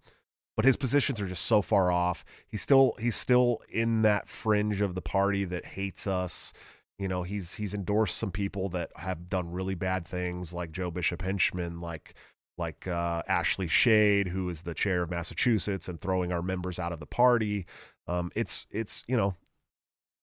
[0.56, 2.24] but his positions are just so far off.
[2.46, 6.52] He's still he's still in that fringe of the party that hates us.
[6.98, 10.90] You know, he's he's endorsed some people that have done really bad things, like Joe
[10.90, 12.14] Bishop Henchman, like
[12.56, 16.92] like uh, Ashley Shade, who is the chair of Massachusetts, and throwing our members out
[16.92, 17.66] of the party.
[18.06, 19.34] Um, it's it's you know,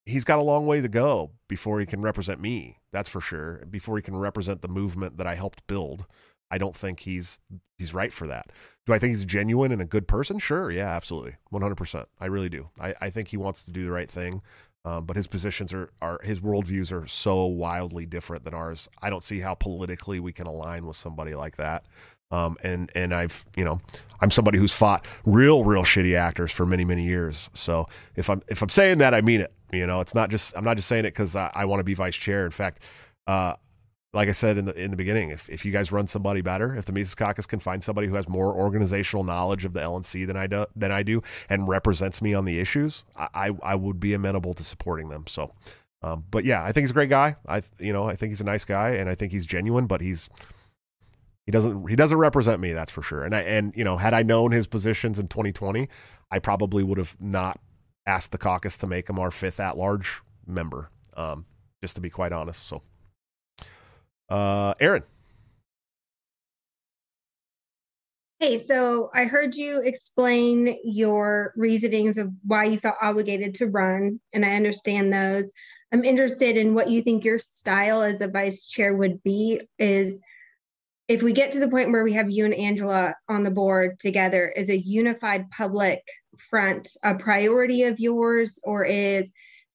[0.05, 2.77] he's got a long way to go before he can represent me.
[2.93, 3.65] That's for sure.
[3.69, 6.05] Before he can represent the movement that I helped build.
[6.51, 7.39] I don't think he's
[7.77, 8.51] he's right for that.
[8.85, 10.37] Do I think he's genuine and a good person?
[10.37, 12.07] Sure, yeah, absolutely, one hundred percent.
[12.19, 12.69] I really do.
[12.79, 14.41] I, I think he wants to do the right thing,
[14.85, 18.89] um, but his positions are are his worldviews are so wildly different than ours.
[19.01, 21.85] I don't see how politically we can align with somebody like that.
[22.31, 23.81] Um, and and I've you know
[24.19, 27.49] I'm somebody who's fought real real shitty actors for many many years.
[27.53, 29.53] So if I'm if I'm saying that, I mean it.
[29.71, 31.85] You know, it's not just I'm not just saying it because I, I want to
[31.85, 32.45] be vice chair.
[32.45, 32.81] In fact,
[33.27, 33.55] uh,
[34.13, 36.75] like I said in the in the beginning, if, if you guys run somebody better,
[36.75, 40.27] if the Mises Caucus can find somebody who has more organizational knowledge of the LNC
[40.27, 43.99] than I do than I do and represents me on the issues, I I, would
[43.99, 45.25] be amenable to supporting them.
[45.27, 45.53] So,
[46.01, 47.37] um, but yeah, I think he's a great guy.
[47.47, 50.01] I you know I think he's a nice guy and I think he's genuine, but
[50.01, 50.29] he's
[51.45, 52.73] he doesn't he doesn't represent me.
[52.73, 53.23] That's for sure.
[53.23, 55.87] And I and you know had I known his positions in 2020,
[56.29, 57.61] I probably would have not
[58.05, 60.89] asked the caucus to make him our fifth at large member.
[61.15, 61.45] Um,
[61.81, 62.67] just to be quite honest.
[62.67, 62.81] So.
[64.31, 65.03] Uh, Aaron.
[68.39, 74.21] Hey, so I heard you explain your reasonings of why you felt obligated to run,
[74.31, 75.51] and I understand those.
[75.91, 79.59] I'm interested in what you think your style as a vice chair would be.
[79.77, 80.17] Is
[81.09, 83.99] if we get to the point where we have you and Angela on the board
[83.99, 86.01] together, is a unified public
[86.49, 89.29] front a priority of yours, or is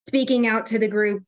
[0.09, 1.23] speaking out to the group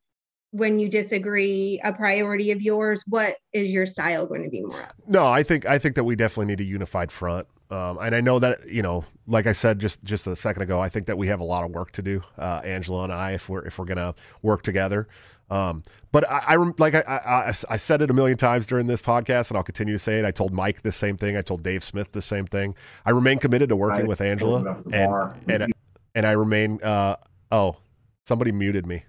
[0.51, 4.81] when you disagree a priority of yours what is your style going to be more
[4.83, 7.47] of No, I think I think that we definitely need a unified front.
[7.71, 10.81] Um, and I know that you know, like I said just just a second ago,
[10.81, 13.33] I think that we have a lot of work to do, uh, Angela and I,
[13.33, 15.07] if we're if we're gonna work together.
[15.51, 15.83] Um,
[16.13, 19.51] but I, I like I, I I said it a million times during this podcast,
[19.51, 20.25] and I'll continue to say it.
[20.25, 21.37] I told Mike the same thing.
[21.37, 22.75] I told Dave Smith the same thing.
[23.05, 24.09] I remain committed to working Right.
[24.09, 25.73] with Angela, and and
[26.15, 26.81] and I remain.
[26.83, 27.17] Uh,
[27.53, 27.77] oh,
[28.25, 29.05] somebody muted me.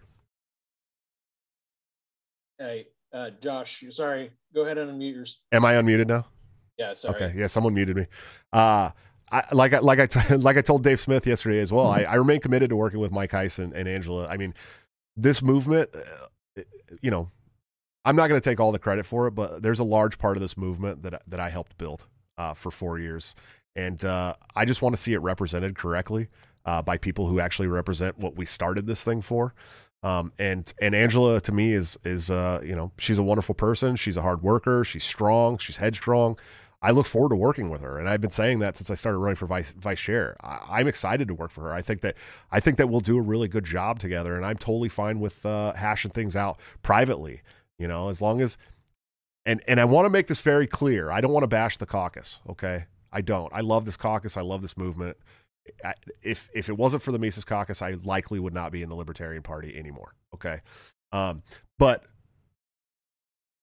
[2.60, 4.32] Hey, uh, Josh, sorry.
[4.54, 5.40] Go ahead and unmute yours.
[5.52, 6.26] Am I unmuted now?
[6.78, 7.16] Yeah, sorry.
[7.16, 8.06] Okay, yeah, someone muted me.
[8.52, 8.92] Uh,
[9.32, 11.88] I, like I like I t- like I told Dave Smith yesterday as well.
[11.88, 14.28] I, I remain committed to working with Mike Heisen and Angela.
[14.28, 14.54] I mean,
[15.16, 16.62] this movement, uh,
[17.02, 17.30] you know,
[18.06, 20.36] I'm not going to take all the credit for it, but there's a large part
[20.36, 22.06] of this movement that that I helped build
[22.38, 23.36] uh, for four years,
[23.76, 26.28] and uh, I just want to see it represented correctly
[26.66, 29.54] uh, by people who actually represent what we started this thing for.
[30.02, 33.96] Um, and and Angela to me is is uh, you know she's a wonderful person.
[33.96, 34.84] She's a hard worker.
[34.84, 35.58] She's strong.
[35.58, 36.38] She's headstrong.
[36.82, 39.18] I look forward to working with her, and I've been saying that since I started
[39.18, 40.38] running for vice vice chair.
[40.42, 41.74] I, I'm excited to work for her.
[41.74, 42.16] I think that
[42.52, 45.46] I think that we'll do a really good job together, and I'm totally fine with
[45.46, 47.42] uh, hashing things out privately.
[47.78, 48.58] You know, as long as
[49.46, 51.12] and and I want to make this very clear.
[51.12, 52.40] I don't want to bash the caucus.
[52.50, 53.52] Okay, I don't.
[53.54, 54.38] I love this caucus.
[54.38, 55.18] I love this movement.
[56.22, 58.96] If if it wasn't for the Mises Caucus, I likely would not be in the
[58.96, 60.14] Libertarian Party anymore.
[60.34, 60.60] Okay,
[61.12, 61.44] um,
[61.78, 62.04] but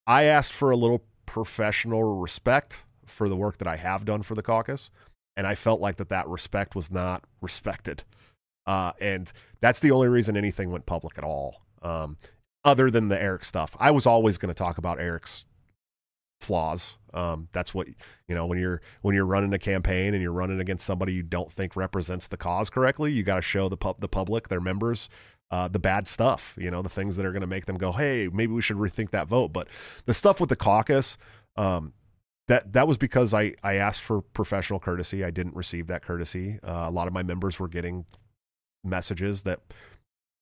[0.06, 4.34] I asked for a little professional respect for the work that I have done for
[4.34, 4.90] the caucus,
[5.36, 8.04] and I felt like that that respect was not respected,
[8.66, 11.62] uh, and that's the only reason anything went public at all.
[11.82, 12.16] Um,
[12.64, 15.46] other than the Eric stuff, I was always going to talk about Eric's
[16.40, 16.96] flaws.
[17.14, 17.88] Um, that's what
[18.28, 21.22] you know when you're when you're running a campaign and you're running against somebody you
[21.22, 23.12] don't think represents the cause correctly.
[23.12, 25.08] You got to show the pub the public, their members,
[25.50, 26.54] uh, the bad stuff.
[26.58, 28.76] You know the things that are going to make them go, "Hey, maybe we should
[28.76, 29.68] rethink that vote." But
[30.04, 31.16] the stuff with the caucus,
[31.56, 31.94] um,
[32.48, 35.24] that that was because I I asked for professional courtesy.
[35.24, 36.58] I didn't receive that courtesy.
[36.62, 38.04] Uh, a lot of my members were getting
[38.84, 39.60] messages that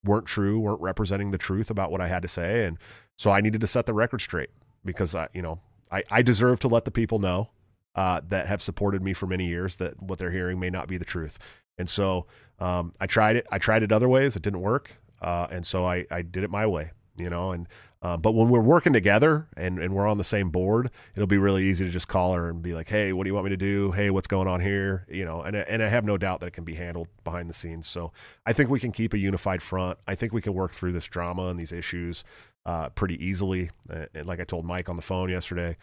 [0.05, 2.78] weren't true, weren't representing the truth about what I had to say, and
[3.16, 4.51] so I needed to set the record straight
[4.84, 5.61] because I, you know,
[5.95, 7.51] I, I deserve to let the people know
[7.95, 10.97] uh, that have supported me for many years that what they're hearing may not be
[10.97, 11.38] the truth.
[11.78, 12.26] And so
[12.59, 13.47] um, I tried it.
[13.53, 14.34] I tried it other ways.
[14.34, 14.97] It didn't work.
[15.22, 17.68] Uh, and so I, I did it my way, you know, and,
[18.03, 21.38] um, but when we're working together and, and we're on the same board, it'll be
[21.38, 23.51] really easy to just call her and be like, Hey, what do you want me
[23.51, 23.92] to do?
[23.92, 25.07] Hey, what's going on here?
[25.09, 27.55] You know, and, and I have no doubt that it can be handled behind the
[27.55, 27.86] scenes.
[27.86, 28.12] So
[28.45, 29.99] I think we can keep a unified front.
[30.07, 32.24] I think we can work through this drama and these issues
[32.67, 33.71] uh, pretty easily.
[33.91, 35.77] Uh, like I told Mike on the phone yesterday,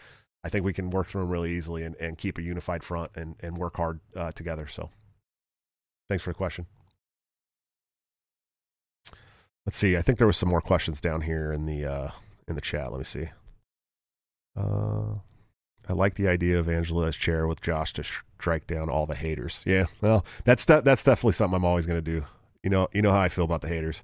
[0.43, 3.11] I think we can work through them really easily and, and keep a unified front
[3.15, 4.67] and, and work hard uh, together.
[4.67, 4.89] So
[6.07, 6.65] thanks for the question.
[9.65, 9.95] Let's see.
[9.95, 12.11] I think there was some more questions down here in the uh,
[12.47, 12.91] in the chat.
[12.91, 13.27] Let me see.
[14.57, 15.19] Uh,
[15.87, 19.15] I like the idea of Angela as chair with Josh to strike down all the
[19.15, 19.61] haters.
[19.65, 22.25] Yeah, well, that's that's definitely something I'm always going to do.
[22.63, 24.03] You know, you know how I feel about the haters.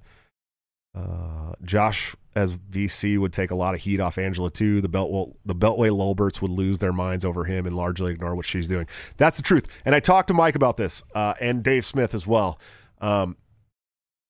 [0.98, 4.80] Uh, Josh as VC would take a lot of heat off Angela too.
[4.80, 8.46] The Beltway, the Beltway Lulberts would lose their minds over him and largely ignore what
[8.46, 8.86] she's doing.
[9.16, 9.66] That's the truth.
[9.84, 12.58] And I talked to Mike about this uh, and Dave Smith as well.
[13.00, 13.36] Um,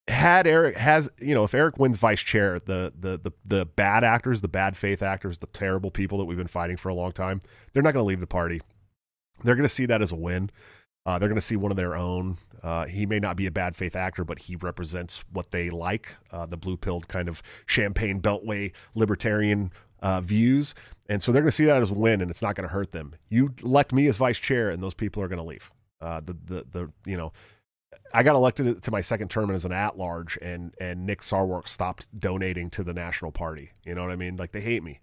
[0.09, 4.05] had Eric has you know if Eric wins vice chair, the the the the bad
[4.05, 7.13] actors, the bad faith actors, the terrible people that we've been fighting for a long
[7.13, 7.41] time,
[7.73, 8.63] they're not going to leave the party.
[9.45, 10.51] They're going to see that as a win.
[11.07, 12.39] Uh, they're going to see one of their own.
[12.63, 16.17] Uh, he may not be a bad faith actor, but he represents what they like
[16.33, 20.75] uh, the blue pilled kind of champagne beltway libertarian uh, views.
[21.09, 22.73] And so they're going to see that as a win, and it's not going to
[22.73, 23.15] hurt them.
[23.29, 25.71] You elect me as vice chair, and those people are going to leave.
[26.01, 27.33] Uh, the, the, the, you know,
[28.13, 31.69] I got elected to my second term as an at large, and, and Nick Sarwark
[31.69, 33.71] stopped donating to the National Party.
[33.85, 34.37] You know what I mean?
[34.37, 35.01] Like they hate me.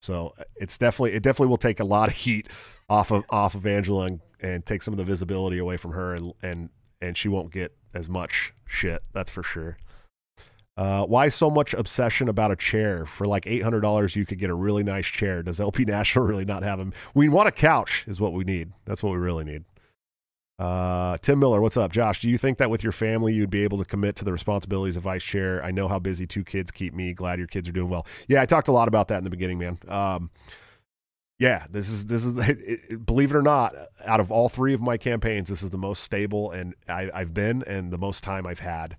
[0.00, 2.48] So uh, it's definitely it definitely will take a lot of heat
[2.88, 6.14] off of off of Angela and, and take some of the visibility away from her
[6.14, 6.70] and and
[7.00, 9.02] and she won't get as much shit.
[9.12, 9.76] That's for sure.
[10.76, 13.04] Uh, why so much obsession about a chair?
[13.04, 15.42] For like eight hundred dollars, you could get a really nice chair.
[15.42, 16.92] Does LP National really not have them?
[17.14, 18.72] We want a couch, is what we need.
[18.84, 19.64] That's what we really need.
[20.58, 22.20] Uh, Tim Miller, what's up, Josh?
[22.20, 24.96] Do you think that with your family you'd be able to commit to the responsibilities
[24.96, 25.64] of vice chair?
[25.64, 27.12] I know how busy two kids keep me.
[27.12, 28.06] Glad your kids are doing well.
[28.26, 29.78] Yeah, I talked a lot about that in the beginning, man.
[29.86, 30.30] Um,
[31.38, 34.74] yeah, this is this is it, it, believe it or not, out of all three
[34.74, 38.24] of my campaigns, this is the most stable and I, I've been and the most
[38.24, 38.96] time I've had.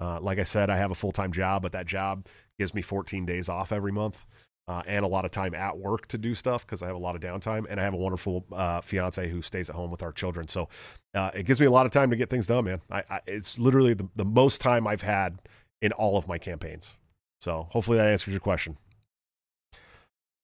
[0.00, 2.26] Uh, like I said, I have a full time job, but that job
[2.58, 4.24] gives me 14 days off every month.
[4.72, 6.98] Uh, and a lot of time at work to do stuff because I have a
[6.98, 10.02] lot of downtime, and I have a wonderful uh, fiance who stays at home with
[10.02, 10.48] our children.
[10.48, 10.70] So
[11.14, 12.80] uh, it gives me a lot of time to get things done, man.
[12.90, 15.40] I, I, it's literally the, the most time I've had
[15.82, 16.94] in all of my campaigns.
[17.38, 18.78] So hopefully that answers your question.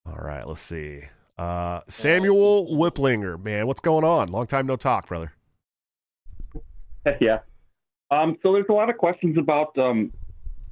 [0.04, 1.04] All right, let's see.
[1.38, 4.28] Uh, Samuel Whiplinger, man, what's going on?
[4.28, 5.32] Long time no talk, brother.
[7.18, 7.38] yeah.
[8.10, 10.12] Um, so there's a lot of questions about um,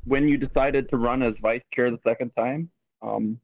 [0.05, 2.69] when you decided to run as vice chair the second time.
[3.01, 3.41] Um,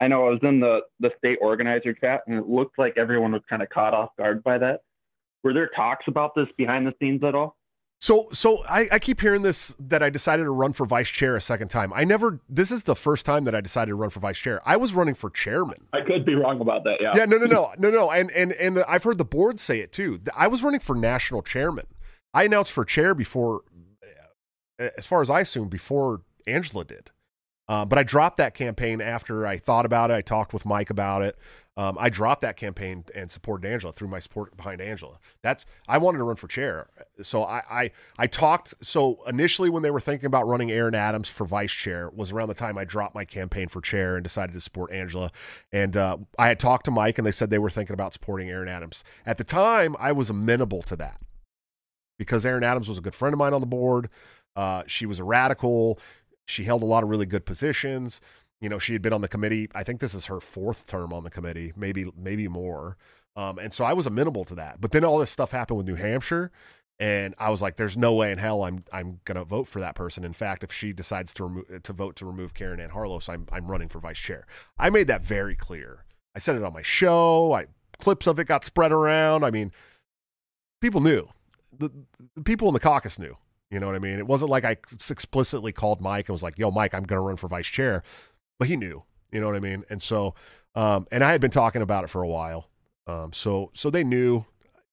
[0.00, 3.32] I know I was in the the state organizer chat, and it looked like everyone
[3.32, 4.80] was kind of caught off guard by that.
[5.42, 7.56] Were there talks about this behind the scenes at all?
[8.02, 11.36] So, so I, I keep hearing this that I decided to run for vice chair
[11.36, 11.92] a second time.
[11.92, 12.40] I never.
[12.48, 14.62] This is the first time that I decided to run for vice chair.
[14.64, 15.86] I was running for chairman.
[15.92, 16.96] I could be wrong about that.
[17.00, 17.12] Yeah.
[17.14, 17.26] Yeah.
[17.26, 17.36] No.
[17.36, 17.46] No.
[17.46, 17.72] No.
[17.78, 17.90] No.
[17.90, 18.10] No.
[18.10, 20.18] And and and the, I've heard the board say it too.
[20.34, 21.86] I was running for national chairman.
[22.32, 23.62] I announced for chair before,
[24.78, 27.10] eh, as far as I assume, before Angela did.
[27.70, 30.14] Um, but I dropped that campaign after I thought about it.
[30.14, 31.38] I talked with Mike about it.
[31.76, 35.20] Um, I dropped that campaign and supported Angela through my support behind Angela.
[35.40, 36.88] That's I wanted to run for chair,
[37.22, 38.74] so I, I I talked.
[38.84, 42.48] So initially, when they were thinking about running Erin Adams for vice chair, was around
[42.48, 45.30] the time I dropped my campaign for chair and decided to support Angela.
[45.70, 48.50] And uh, I had talked to Mike, and they said they were thinking about supporting
[48.50, 49.04] Erin Adams.
[49.24, 51.20] At the time, I was amenable to that
[52.18, 54.10] because Erin Adams was a good friend of mine on the board.
[54.56, 55.98] Uh, she was a radical.
[56.50, 58.20] She held a lot of really good positions.
[58.60, 59.68] You know, she had been on the committee.
[59.74, 62.96] I think this is her fourth term on the committee, maybe maybe more.
[63.36, 64.80] Um, and so I was amenable to that.
[64.80, 66.50] But then all this stuff happened with New Hampshire,
[66.98, 69.94] and I was like, "There's no way in hell I'm I'm gonna vote for that
[69.94, 73.28] person." In fact, if she decides to remove to vote to remove Caryn Ann Harlos,
[73.28, 74.46] I'm I'm running for vice chair.
[74.78, 76.04] I made that very clear.
[76.34, 77.52] I said it on my show.
[77.54, 77.66] I
[77.98, 79.44] clips of it got spread around.
[79.44, 79.72] I mean,
[80.80, 81.28] people knew.
[81.78, 81.90] The,
[82.34, 83.36] the people in the caucus knew.
[83.70, 84.18] You know what I mean?
[84.18, 84.76] It wasn't like I
[85.10, 88.02] explicitly called Mike and was like, "Yo, Mike, I'm going to run for vice chair,"
[88.58, 89.04] but he knew.
[89.30, 89.84] You know what I mean?
[89.90, 90.34] And so,
[90.74, 92.68] um, and I had been talking about it for a while.
[93.06, 94.44] Um, so, so they knew.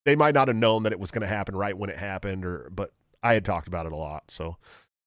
[0.06, 2.46] They might not have known that it was going to happen right when it happened,
[2.46, 4.30] or but I had talked about it a lot.
[4.30, 4.58] So,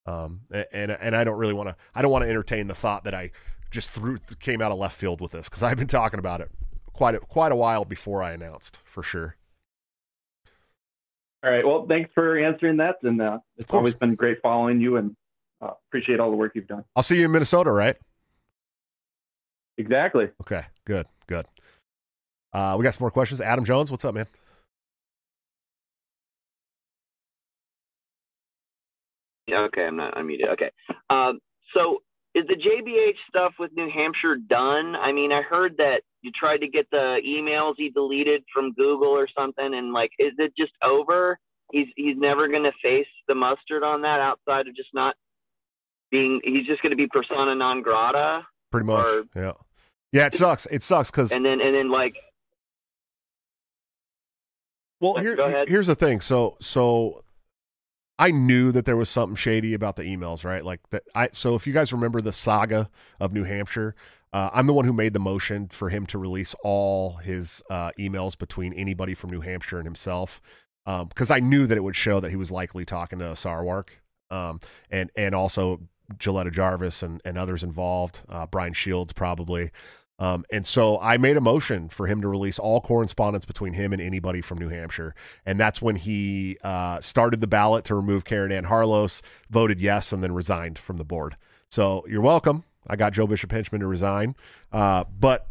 [0.04, 0.42] um,
[0.72, 1.76] and and I don't really want to.
[1.94, 3.30] I don't want to entertain the thought that I
[3.70, 6.50] just threw came out of left field with this because I've been talking about it
[6.92, 9.36] quite a, quite a while before I announced for sure.
[11.42, 11.66] All right.
[11.66, 15.16] Well, thanks for answering that, and uh, it's always been great following you, and
[15.62, 16.84] uh, appreciate all the work you've done.
[16.94, 17.96] I'll see you in Minnesota, right?
[19.78, 20.28] Exactly.
[20.42, 20.64] Okay.
[20.84, 21.06] Good.
[21.26, 21.46] Good.
[22.52, 23.40] Uh, we got some more questions.
[23.40, 24.26] Adam Jones, what's up, man?
[29.46, 29.60] Yeah.
[29.62, 29.86] Okay.
[29.86, 30.52] I'm not unmuted.
[30.52, 30.70] Okay.
[31.08, 31.40] Um,
[31.72, 32.02] so
[32.34, 34.94] is the JBH stuff with New Hampshire done?
[34.94, 39.08] I mean, I heard that you tried to get the emails he deleted from Google
[39.08, 41.38] or something, and like, is it just over?
[41.72, 45.14] He's he's never going to face the mustard on that outside of just not
[46.10, 46.40] being.
[46.44, 48.42] He's just going to be persona non grata.
[48.70, 49.06] Pretty much.
[49.06, 49.52] Or- yeah.
[50.12, 50.26] Yeah.
[50.26, 50.66] It sucks.
[50.66, 52.16] It sucks because And then and then like,
[55.00, 56.20] Well, here, here's the thing.
[56.20, 57.22] So, so
[58.20, 60.62] I knew that there was something shady about the emails, right?
[60.62, 61.04] Like that.
[61.14, 63.94] I so if you guys remember the saga of New Hampshire,
[64.34, 67.92] uh, I'm the one who made the motion for him to release all his uh,
[67.98, 70.42] emails between anybody from New Hampshire and himself,
[70.84, 73.88] because I knew that it would show that he was likely talking to Sarwark,
[74.30, 74.60] um,
[74.90, 75.80] and and also
[76.18, 79.70] Gilletta Jarvis and and others involved, uh, Brian Shields probably.
[80.20, 83.92] Um, and so I made a motion for him to release all correspondence between him
[83.92, 85.14] and anybody from New Hampshire.
[85.46, 90.12] And that's when he uh, started the ballot to remove Caryn Ann Harlos, voted yes,
[90.12, 91.36] and then resigned from the board.
[91.70, 92.64] So you're welcome.
[92.86, 94.36] I got Joe Bishop Henchman to resign.
[94.70, 95.46] Uh, but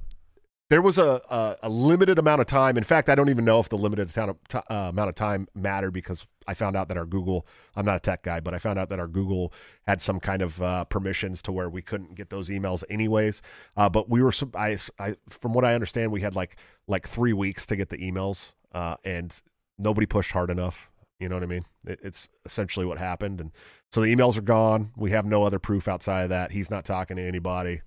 [0.70, 2.78] there was a, a, a limited amount of time.
[2.78, 5.16] In fact, I don't even know if the limited amount of, ti- uh, amount of
[5.16, 8.54] time mattered because I found out that our Google, I'm not a tech guy, but
[8.54, 9.52] I found out that our Google
[9.88, 13.42] had some kind of uh, permissions to where we couldn't get those emails anyways.
[13.76, 16.58] Uh, but we were, I, I, from what I understand, we had like
[16.88, 19.40] like three weeks to get the emails, uh, and
[19.78, 20.90] nobody pushed hard enough.
[21.20, 21.66] You know what I mean?
[21.86, 23.52] It, it's essentially what happened, and
[23.92, 24.92] so the emails are gone.
[24.96, 26.52] We have no other proof outside of that.
[26.52, 27.82] He's not talking to anybody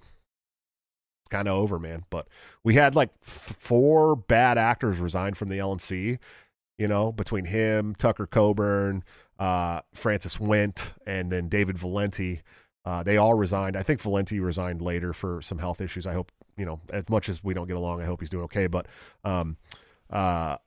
[1.33, 2.05] kind of over, man.
[2.11, 2.29] But
[2.63, 6.19] we had like f- four bad actors resign from the LNC,
[6.79, 9.03] you know, between him, Tucker Coburn,
[9.39, 12.43] uh, Francis Wendt, and then David Valenti.
[12.85, 13.77] Uh, they all resigned.
[13.77, 16.07] I think Valenti resigned later for some health issues.
[16.07, 18.45] I hope, you know, as much as we don't get along, I hope he's doing
[18.45, 18.67] okay.
[18.67, 18.87] But
[19.25, 19.57] um,
[20.11, 20.59] uh,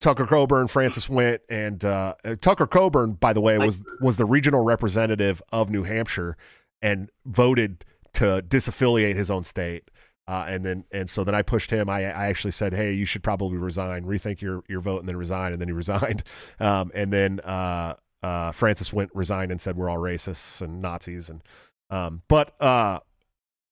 [0.00, 4.24] Tucker Coburn, Francis Wendt, and uh, uh, Tucker Coburn, by the way, was was the
[4.24, 6.36] regional representative of New Hampshire
[6.80, 7.84] and voted
[8.14, 9.90] to disaffiliate his own state.
[10.28, 11.88] Uh, and then and so then I pushed him.
[11.90, 15.16] I, I actually said, "Hey, you should probably resign, rethink your your vote, and then
[15.16, 16.22] resign." And then he resigned.
[16.60, 21.28] Um, and then uh, uh, Francis Wendt resigned and said, "We're all racists and Nazis."
[21.28, 21.42] And
[21.90, 23.00] um, but uh,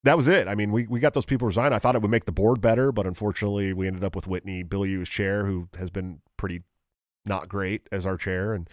[0.03, 0.49] that was it.
[0.49, 1.73] I mean, we, we got those people resigned.
[1.73, 4.65] I thought it would make the board better, but unfortunately, we ended up with Whitney
[4.65, 6.63] Bilyeu as chair, who has been pretty
[7.25, 8.69] not great as our chair, and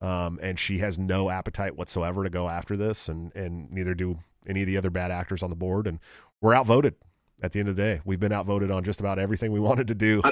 [0.00, 4.18] Um, and she has no appetite whatsoever to go after this, and and neither do
[4.46, 5.86] any of the other bad actors on the board.
[5.86, 5.98] And
[6.40, 6.94] we're outvoted
[7.42, 8.00] at the end of the day.
[8.04, 10.22] We've been outvoted on just about everything we wanted to do.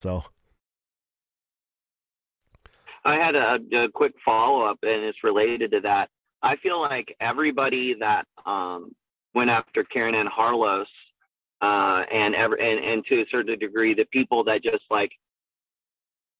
[0.00, 0.24] So
[3.04, 6.08] I had a, a quick follow up, and it's related to that.
[6.42, 8.92] I feel like everybody that um,
[9.34, 10.86] went after Caryn Ann Harlos,
[11.62, 15.10] uh, and ever and, and to a certain degree, the people that just like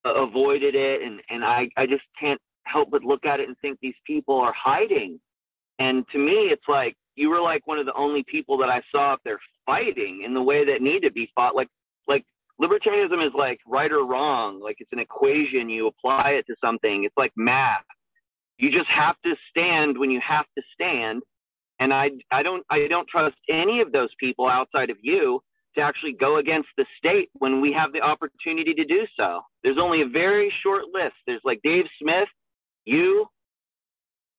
[0.05, 3.79] avoided it, and and I I just can't help but look at it and think
[3.81, 5.21] these people are hiding.
[5.79, 8.83] And to me, it's like you were like one of the only people that I
[8.91, 11.55] saw up there fighting in the way that need to be fought.
[11.55, 11.69] Like
[12.09, 12.25] like
[12.61, 14.61] libertarianism is like right or wrong.
[14.61, 15.69] Like it's an equation.
[15.69, 17.05] You apply it to something.
[17.05, 17.85] It's like math.
[18.59, 21.23] You just have to stand when you have to stand.
[21.81, 25.41] And I I don't I don't trust any of those people outside of you
[25.77, 29.41] to actually go against the state when we have the opportunity to do so.
[29.63, 31.15] There's only a very short list.
[31.27, 32.29] There's like Dave Smith,
[32.85, 33.27] you,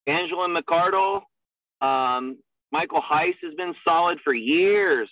[0.08, 1.22] Angela McArdle,
[1.82, 2.38] um,
[2.76, 5.10] Michael Heise has been solid for years.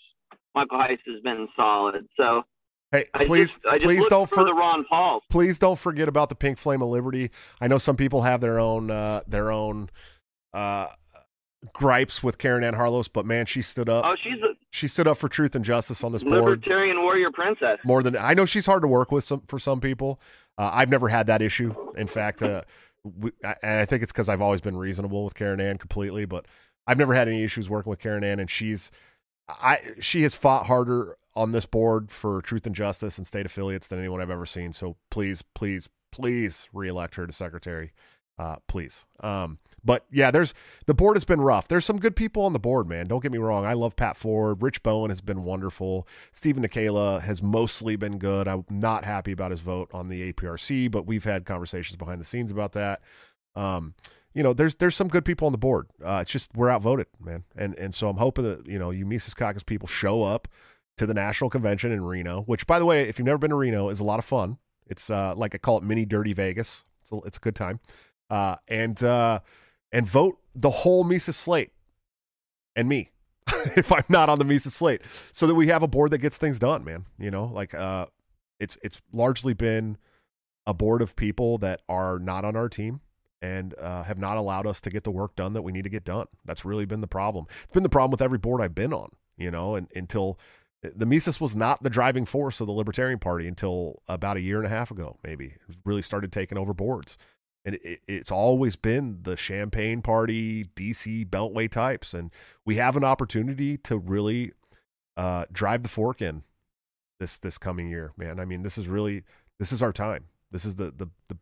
[0.55, 2.07] Michael Heise has been solid.
[2.17, 2.43] So
[2.91, 5.23] Hey, I please, just, I just please don't for for- the Ron Pauls.
[5.29, 7.31] please don't forget about the pink flame of liberty.
[7.61, 9.89] I know some people have their own uh, their own
[10.53, 10.87] uh,
[11.73, 14.03] gripes with Caryn Ann Harlos, but man, she stood up.
[14.05, 17.31] Oh, she's a She stood up for truth and justice on this board libertarian warrior
[17.31, 17.79] princess.
[17.83, 18.45] more than I know.
[18.45, 20.19] She's hard to work with some for some people.
[20.57, 21.73] Uh, I've never had that issue.
[21.97, 22.61] In fact, uh,
[23.03, 26.25] we, I- and I think it's because I've always been reasonable with Caryn Ann completely.
[26.25, 26.45] But
[26.87, 28.91] I've never had any issues working with Caryn Ann, and she's
[29.47, 33.87] I she has fought harder on this board for truth and justice and state affiliates
[33.87, 34.73] than anyone I've ever seen.
[34.73, 37.91] So please, please, please reelect her to secretary.
[38.37, 39.05] Uh, please.
[39.19, 40.53] Um, but yeah, there's
[40.87, 41.67] the board has been rough.
[41.67, 43.05] There's some good people on the board, man.
[43.05, 43.65] Don't get me wrong.
[43.65, 44.61] I love Pat Ford.
[44.61, 46.07] Rich Bowen has been wonderful.
[46.31, 48.47] Steven Nekhaila has mostly been good.
[48.47, 52.25] I'm not happy about his vote on the APRC, but we've had conversations behind the
[52.25, 53.01] scenes about that.
[53.55, 53.93] Um,
[54.33, 55.87] you know, there's there's some good people on the board.
[56.03, 57.43] Uh, it's just we're outvoted, man.
[57.55, 60.47] And and so I'm hoping that you know you Mises Caucus people show up
[60.97, 62.41] to the national convention in Reno.
[62.41, 64.57] Which, by the way, if you've never been to Reno, is a lot of fun.
[64.87, 66.83] It's uh, like I call it mini dirty Vegas.
[67.01, 67.79] It's a, it's a good time.
[68.29, 69.39] Uh, and uh,
[69.91, 71.71] and vote the whole Mises slate
[72.75, 73.11] and me
[73.75, 76.37] if I'm not on the Mises slate, so that we have a board that gets
[76.37, 77.05] things done, man.
[77.19, 78.07] You know, like uh,
[78.59, 79.97] it's it's largely been
[80.65, 83.01] a board of people that are not on our team
[83.43, 85.89] and uh, have not allowed us to get the work done that we need to
[85.89, 86.27] get done.
[86.45, 87.45] That's really been the problem.
[87.63, 90.39] It's been the problem with every board I've been on, you know, and until
[90.81, 94.57] the Mises was not the driving force of the Libertarian Party until about a year
[94.57, 95.57] and a half ago, maybe.
[95.67, 97.17] It really started taking over boards.
[97.65, 102.13] And it, it's always been the Champagne Party, DC Beltway types.
[102.13, 102.31] And
[102.65, 104.53] we have an opportunity to really
[105.17, 106.43] uh, drive the fork in
[107.19, 108.39] this this coming year, man.
[108.39, 109.23] I mean, this is really
[109.59, 110.25] this is our time.
[110.51, 111.37] This is the the, the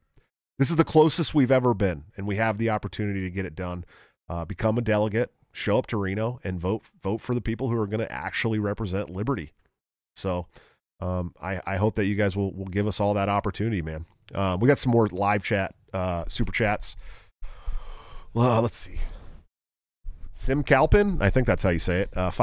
[0.62, 3.56] this is the closest we've ever been, and we have the opportunity to get it
[3.56, 3.84] done.
[4.30, 7.76] Uh, become a delegate, show up to Reno, and vote vote for the people who
[7.78, 9.54] are going to actually represent liberty.
[10.16, 10.46] So,
[11.00, 14.06] um, I I hope that you guys will will give us all that opportunity, man.
[14.36, 16.96] Uh, we got some more live chat, uh, super chats.
[18.36, 19.00] Well, let's see.
[20.34, 22.16] Sim Calpin, I think that's how you say it.
[22.16, 22.40] Uh, five